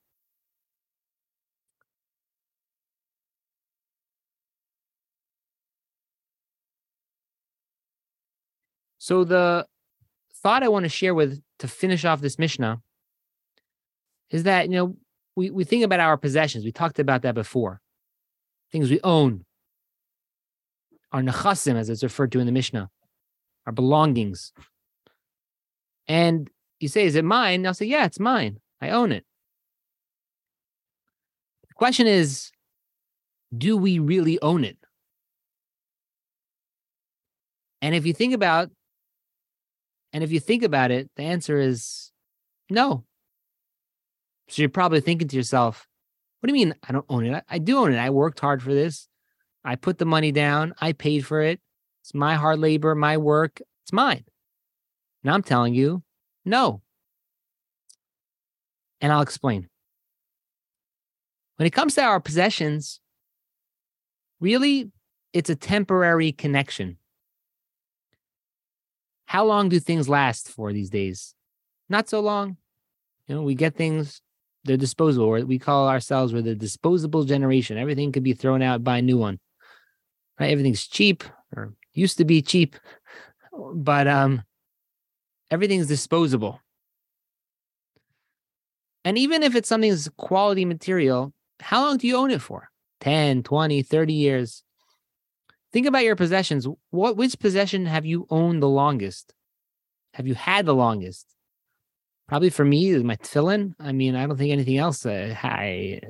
So 9.03 9.25
the 9.25 9.67
thought 10.45 10.63
I 10.63 10.69
want 10.69 10.85
to 10.85 10.89
share 10.89 11.13
with 11.13 11.43
to 11.59 11.67
finish 11.67 12.05
off 12.05 12.21
this 12.21 12.39
Mishnah 12.39 12.81
is 14.31 14.45
that, 14.45 14.69
you 14.69 14.77
know, 14.77 14.97
we, 15.35 15.51
we 15.51 15.65
think 15.65 15.83
about 15.83 15.99
our 15.99 16.17
possessions. 16.17 16.65
We 16.65 16.71
talked 16.71 17.01
about 17.01 17.23
that 17.23 17.35
before. 17.35 17.81
things 18.71 18.91
we 18.91 19.01
own, 19.03 19.45
our 21.11 21.21
nechasim, 21.21 21.75
as 21.75 21.91
it's 21.91 22.05
referred 22.05 22.31
to 22.31 22.39
in 22.39 22.47
the 22.47 22.53
Mishnah, 22.53 22.91
our 23.67 23.73
belongings. 23.73 24.53
And 26.07 26.49
you 26.79 26.87
say, 26.87 27.05
Is 27.05 27.17
it 27.17 27.25
mine? 27.25 27.67
I'll 27.67 27.75
say, 27.75 27.87
Yeah, 27.87 28.05
it's 28.05 28.21
mine. 28.21 28.61
I 28.81 28.91
own 28.91 29.11
it. 29.11 29.25
The 31.67 31.75
question 31.75 32.07
is, 32.07 32.53
do 33.59 33.77
we 33.77 33.99
really 33.99 34.41
own 34.41 34.63
it? 34.63 34.79
And 37.81 37.97
if 37.97 38.07
you 38.07 38.13
think 38.13 38.33
about 38.33 38.71
and 40.13 40.23
if 40.23 40.31
you 40.31 40.41
think 40.41 40.63
about 40.63 40.91
it, 40.91 41.11
the 41.17 41.23
answer 41.23 41.59
is 41.59 42.13
no. 42.69 43.05
So 44.49 44.63
you're 44.63 44.69
probably 44.69 45.01
thinking 45.01 45.29
to 45.29 45.37
yourself, 45.37 45.89
what 46.41 46.49
do 46.49 46.55
you 46.55 46.67
mean 46.67 46.75
I 46.87 46.93
don't 46.93 47.07
own 47.09 47.27
it? 47.27 47.35
I, 47.35 47.43
I 47.49 47.59
do 47.59 47.79
own 47.79 47.93
it. 47.93 47.99
I 47.99 48.11
worked 48.11 48.41
hard 48.41 48.63
for 48.63 48.75
this. 48.75 49.09
I 49.65 49.77
put 49.77 49.99
the 49.99 50.05
money 50.05 50.33
down. 50.33 50.75
I 50.81 50.93
paid 50.93 51.25
for 51.25 51.41
it. 51.41 51.61
It's 52.03 52.15
my 52.15 52.35
hard 52.35 52.59
labor, 52.59 52.95
my 52.95 53.17
work. 53.17 53.61
It's 53.85 53.93
mine. 53.93 54.25
And 55.23 55.33
I'm 55.33 55.43
telling 55.43 55.75
you, 55.75 56.03
no. 56.45 56.83
And 59.01 59.13
I'll 59.13 59.23
explain. 59.23 59.69
When 61.57 61.67
it 61.67 61.73
comes 61.73 61.95
to 61.95 62.03
our 62.03 62.21
possessions, 62.21 63.01
really, 64.41 64.91
it's 65.33 65.51
a 65.51 65.55
temporary 65.55 66.33
connection. 66.33 66.99
How 69.33 69.47
long 69.47 69.71
do 69.71 69.81
things 69.81 70.11
last 70.11 70.51
for 70.51 70.75
these 70.75 70.91
days? 70.91 71.35
Not 71.89 72.07
so 72.07 72.21
long. 72.21 72.59
You 73.27 73.35
know, 73.35 73.43
we 73.43 73.55
get 73.55 73.75
things, 73.75 74.21
they're 74.65 74.77
disposable. 74.77 75.31
We 75.47 75.59
call 75.59 75.89
ourselves 75.89 76.35
we're 76.35 76.43
the 76.43 76.55
disposable 76.55 77.25
generation. 77.25 77.79
Everything 77.79 78.13
could 78.13 78.25
be 78.25 78.35
thrown 78.35 78.61
out, 78.61 78.85
buy 78.85 78.99
a 78.99 79.03
new 79.03 79.17
one. 79.17 79.41
Right? 80.39 80.51
Everything's 80.51 80.87
cheap 80.87 81.25
or 81.57 81.73
used 81.95 82.19
to 82.19 82.27
be 82.27 82.43
cheap, 82.43 82.77
but 83.75 84.07
um 84.07 84.43
everything's 85.51 85.87
disposable. 85.87 86.61
And 89.03 89.17
even 89.17 89.43
if 89.43 89.57
it's 89.57 89.69
something 89.71 89.93
that's 89.93 90.11
quality 90.19 90.67
material, 90.67 91.33
how 91.59 91.87
long 91.87 91.97
do 91.97 92.07
you 92.07 92.17
own 92.17 92.33
it 92.33 92.43
for? 92.43 92.69
10, 93.01 93.45
20, 93.45 93.83
30 93.83 94.13
years. 94.13 94.63
Think 95.73 95.87
about 95.87 96.05
your 96.05 96.17
possessions. 96.17 96.67
What 96.91 97.17
which 97.17 97.39
possession 97.39 97.87
have 97.87 98.05
you 98.05 98.27
owned 98.29 98.63
the 98.63 98.69
longest? 98.69 99.33
Have 100.15 100.27
you 100.27 100.35
had 100.35 100.67
the 100.67 100.75
longest? 100.75 101.27
Probably 102.29 102.51
for 102.51 102.65
me 102.65 102.97
my 102.99 103.17
tefillin. 103.17 103.75
I 103.81 103.93
mean, 103.93 104.15
I 104.15 104.27
don't 104.27 104.37
think 104.37 104.53
anything 104.53 104.77
else. 104.77 105.05
Uh, 105.07 105.35
I 105.43 106.01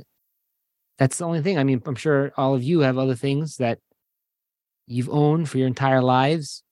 that's 0.99 1.19
the 1.19 1.25
only 1.25 1.43
thing. 1.43 1.59
I 1.59 1.65
mean, 1.65 1.83
I'm 1.87 1.95
sure 1.95 2.33
all 2.37 2.55
of 2.55 2.63
you 2.63 2.81
have 2.81 2.99
other 2.99 3.15
things 3.15 3.57
that 3.57 3.79
you've 4.87 5.11
owned 5.11 5.49
for 5.49 5.59
your 5.59 5.67
entire 5.67 6.03
lives. 6.03 6.63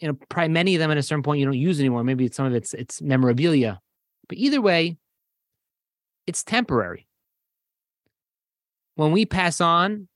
You 0.00 0.08
know, 0.08 0.18
probably 0.28 0.48
many 0.48 0.74
of 0.74 0.78
them 0.78 0.90
at 0.90 0.96
a 0.96 1.02
certain 1.02 1.22
point 1.22 1.40
you 1.40 1.44
don't 1.44 1.58
use 1.58 1.80
anymore. 1.80 2.04
Maybe 2.04 2.26
it's 2.26 2.36
some 2.36 2.46
of 2.46 2.54
it's 2.54 2.72
it's 2.74 3.02
memorabilia, 3.02 3.80
but 4.28 4.38
either 4.38 4.60
way, 4.60 4.98
it's 6.26 6.44
temporary. 6.44 7.08
When 8.94 9.12
we 9.12 9.26
pass 9.26 9.60
on, 9.60 10.08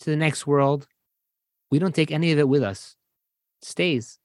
to 0.00 0.10
the 0.10 0.16
next 0.16 0.46
world, 0.46 0.86
we 1.70 1.78
don't 1.78 1.94
take 1.94 2.10
any 2.10 2.32
of 2.32 2.38
it 2.38 2.48
with 2.48 2.62
us. 2.62 2.96
It 3.60 3.68
stays. 3.68 4.18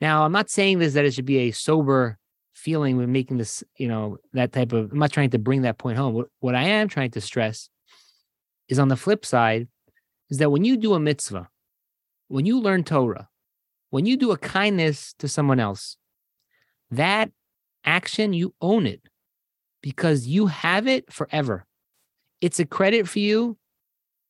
Now, 0.00 0.24
I'm 0.24 0.32
not 0.32 0.50
saying 0.50 0.78
this 0.78 0.94
that 0.94 1.04
it 1.04 1.14
should 1.14 1.24
be 1.24 1.38
a 1.38 1.50
sober 1.52 2.18
feeling 2.52 2.96
when 2.96 3.12
making 3.12 3.38
this, 3.38 3.64
you 3.76 3.88
know, 3.88 4.18
that 4.32 4.52
type 4.52 4.72
of, 4.72 4.92
I'm 4.92 4.98
not 4.98 5.12
trying 5.12 5.30
to 5.30 5.38
bring 5.38 5.62
that 5.62 5.78
point 5.78 5.98
home. 5.98 6.14
What, 6.14 6.28
what 6.40 6.54
I 6.54 6.62
am 6.62 6.88
trying 6.88 7.10
to 7.12 7.20
stress 7.20 7.68
is 8.68 8.78
on 8.78 8.88
the 8.88 8.96
flip 8.96 9.24
side, 9.24 9.68
is 10.30 10.38
that 10.38 10.50
when 10.50 10.64
you 10.64 10.76
do 10.76 10.94
a 10.94 11.00
mitzvah, 11.00 11.48
when 12.28 12.46
you 12.46 12.60
learn 12.60 12.84
Torah, 12.84 13.28
when 13.90 14.06
you 14.06 14.16
do 14.16 14.32
a 14.32 14.38
kindness 14.38 15.14
to 15.18 15.28
someone 15.28 15.60
else, 15.60 15.96
that 16.90 17.30
action, 17.84 18.32
you 18.32 18.54
own 18.60 18.86
it 18.86 19.02
because 19.82 20.26
you 20.26 20.46
have 20.46 20.86
it 20.86 21.12
forever. 21.12 21.66
It's 22.40 22.58
a 22.58 22.64
credit 22.64 23.08
for 23.08 23.18
you 23.18 23.58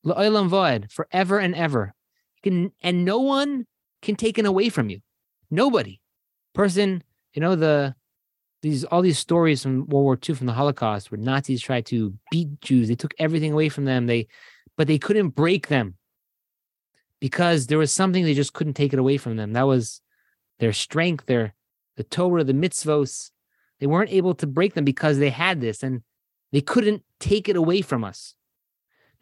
La'olam 0.05 0.49
void, 0.49 0.91
forever 0.91 1.39
and 1.39 1.55
ever. 1.55 1.95
Can, 2.43 2.73
and 2.83 3.05
no 3.05 3.21
one 3.21 3.67
can 4.03 4.17
take 4.17 4.39
it 4.39 4.45
away 4.45 4.69
from 4.69 4.91
you. 4.91 5.01
Nobody. 5.51 6.01
Person, 6.55 7.03
you 7.33 7.41
know, 7.41 7.57
the 7.57 7.95
these 8.63 8.85
all 8.85 9.03
these 9.03 9.19
stories 9.19 9.63
from 9.63 9.87
World 9.87 10.05
War 10.05 10.19
II 10.29 10.35
from 10.35 10.47
the 10.47 10.53
Holocaust 10.53 11.11
where 11.11 11.19
Nazis 11.21 11.61
tried 11.61 11.87
to 11.87 12.15
beat 12.31 12.61
Jews. 12.61 12.89
They 12.89 12.95
took 12.95 13.15
everything 13.19 13.53
away 13.53 13.69
from 13.69 13.85
them. 13.85 14.07
They 14.07 14.27
but 14.77 14.87
they 14.87 14.99
couldn't 14.99 15.31
break 15.31 15.69
them 15.69 15.97
because 17.21 17.67
there 17.67 17.79
was 17.79 17.93
something 17.93 18.25
they 18.25 18.35
just 18.35 18.53
couldn't 18.53 18.75
take 18.75 18.93
it 18.93 18.99
away 18.99 19.17
from 19.17 19.37
them. 19.37 19.53
That 19.53 19.67
was 19.67 20.01
their 20.61 20.73
strength, 20.73 21.27
their 21.27 21.55
the 21.97 22.05
Torah, 22.05 22.45
the 22.45 22.53
mitzvos. 22.55 23.31
They 23.81 23.87
weren't 23.87 24.11
able 24.11 24.35
to 24.37 24.47
break 24.47 24.75
them 24.75 24.85
because 24.85 25.19
they 25.19 25.31
had 25.31 25.61
this 25.61 25.83
and 25.83 26.03
they 26.53 26.61
couldn't 26.61 27.03
take 27.21 27.49
it 27.49 27.57
away 27.57 27.83
from 27.83 28.05
us 28.05 28.35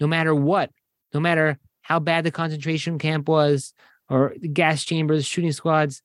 no 0.02 0.08
matter 0.08 0.34
what, 0.34 0.70
no 1.14 1.20
matter 1.20 1.58
how 1.82 2.00
bad 2.00 2.24
the 2.24 2.30
concentration 2.32 2.98
camp 2.98 3.28
was 3.28 3.72
or 4.10 4.34
the 4.38 4.48
gas 4.48 4.82
chambers, 4.82 5.24
shooting 5.24 5.52
squads, 5.52 6.02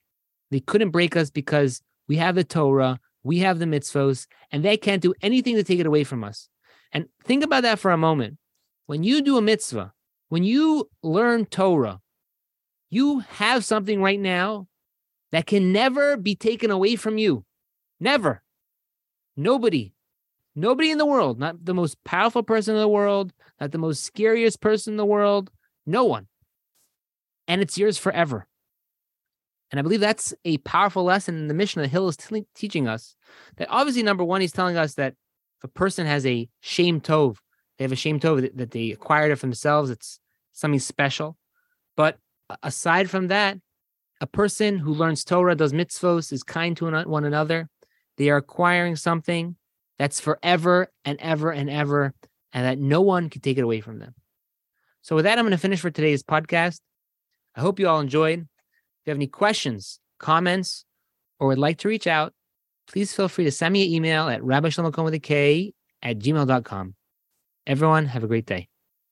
they 0.51 0.59
couldn't 0.59 0.91
break 0.91 1.17
us 1.17 1.31
because 1.31 1.81
we 2.07 2.17
have 2.17 2.35
the 2.35 2.43
Torah, 2.43 2.99
we 3.23 3.39
have 3.39 3.57
the 3.57 3.65
mitzvos, 3.65 4.27
and 4.51 4.63
they 4.63 4.77
can't 4.77 5.01
do 5.01 5.15
anything 5.23 5.55
to 5.55 5.63
take 5.63 5.79
it 5.79 5.87
away 5.87 6.03
from 6.03 6.23
us. 6.23 6.47
And 6.93 7.07
think 7.23 7.43
about 7.43 7.63
that 7.63 7.79
for 7.79 7.89
a 7.89 7.97
moment. 7.97 8.37
When 8.85 9.03
you 9.03 9.21
do 9.21 9.35
a 9.37 9.41
mitzvah, 9.41 9.93
when 10.29 10.43
you 10.43 10.89
learn 11.01 11.47
Torah, 11.47 11.99
you 12.91 13.19
have 13.19 13.65
something 13.65 13.99
right 13.99 14.19
now 14.19 14.67
that 15.31 15.47
can 15.47 15.73
never 15.73 16.17
be 16.17 16.35
taken 16.35 16.69
away 16.69 16.95
from 16.95 17.17
you. 17.17 17.43
Never. 17.99 18.43
Nobody 19.35 19.95
Nobody 20.57 20.89
in 20.89 20.97
the 20.97 21.05
world, 21.05 21.37
not 21.37 21.63
the 21.63 21.75
most 21.75 22.03
powerful 22.03 22.41
person 22.41 22.73
in 22.73 22.81
the 22.81 22.87
world, 22.87 23.31
not 23.59 23.71
the 23.71 23.77
most 23.77 24.03
scariest 24.03 24.61
person 24.61 24.93
in 24.93 24.97
the 24.97 25.05
world, 25.05 25.49
no 25.85 26.03
one. 26.03 26.27
And 27.47 27.61
it's 27.61 27.77
yours 27.77 27.97
forever. 27.97 28.47
And 29.71 29.79
I 29.79 29.83
believe 29.83 29.99
that's 29.99 30.33
a 30.45 30.57
powerful 30.59 31.03
lesson 31.03 31.35
in 31.35 31.47
the 31.47 31.53
Mishnah 31.53 31.83
that 31.83 31.89
Hillel 31.89 32.09
is 32.09 32.17
t- 32.17 32.45
teaching 32.55 32.87
us. 32.87 33.15
That 33.57 33.67
obviously, 33.69 34.03
number 34.03 34.23
one, 34.23 34.41
he's 34.41 34.51
telling 34.51 34.77
us 34.77 34.93
that 34.93 35.13
if 35.57 35.63
a 35.63 35.67
person 35.67 36.05
has 36.05 36.25
a 36.25 36.47
shem 36.61 37.01
tov, 37.01 37.37
they 37.77 37.83
have 37.83 37.91
a 37.91 37.97
shem 37.97 38.19
tov 38.19 38.41
that, 38.41 38.57
that 38.57 38.71
they 38.71 38.91
acquired 38.91 39.31
it 39.31 39.35
for 39.37 39.45
themselves, 39.45 39.89
it's 39.89 40.19
something 40.53 40.79
special. 40.79 41.37
But 41.95 42.17
aside 42.63 43.09
from 43.09 43.27
that, 43.27 43.57
a 44.21 44.27
person 44.27 44.79
who 44.79 44.93
learns 44.93 45.23
Torah, 45.23 45.55
does 45.55 45.73
mitzvos, 45.73 46.31
is 46.31 46.43
kind 46.43 46.75
to 46.77 46.89
one 47.05 47.25
another, 47.25 47.69
they 48.17 48.29
are 48.29 48.37
acquiring 48.37 48.95
something 48.95 49.55
that's 49.99 50.19
forever 50.19 50.87
and 51.05 51.19
ever 51.19 51.51
and 51.51 51.69
ever, 51.69 52.13
and 52.53 52.65
that 52.65 52.79
no 52.79 53.01
one 53.01 53.29
can 53.29 53.41
take 53.41 53.57
it 53.57 53.63
away 53.63 53.81
from 53.81 53.99
them. 53.99 54.15
So, 55.01 55.15
with 55.15 55.25
that, 55.25 55.37
I'm 55.37 55.45
going 55.45 55.51
to 55.51 55.57
finish 55.57 55.79
for 55.79 55.89
today's 55.89 56.23
podcast. 56.23 56.79
I 57.55 57.61
hope 57.61 57.79
you 57.79 57.87
all 57.87 57.99
enjoyed. 57.99 58.39
If 58.39 58.47
you 59.05 59.11
have 59.11 59.17
any 59.17 59.27
questions, 59.27 59.99
comments, 60.19 60.85
or 61.39 61.47
would 61.47 61.57
like 61.57 61.77
to 61.79 61.87
reach 61.87 62.07
out, 62.07 62.33
please 62.87 63.13
feel 63.13 63.29
free 63.29 63.45
to 63.45 63.51
send 63.51 63.73
me 63.73 63.85
an 63.85 63.93
email 63.93 64.29
at 64.29 64.43
rabbi 64.43 64.69
with 64.77 65.13
a 65.13 65.19
K 65.19 65.73
at 66.01 66.19
gmail.com. 66.19 66.95
Everyone, 67.65 68.05
have 68.05 68.23
a 68.23 68.27
great 68.27 68.45
day. 68.45 68.69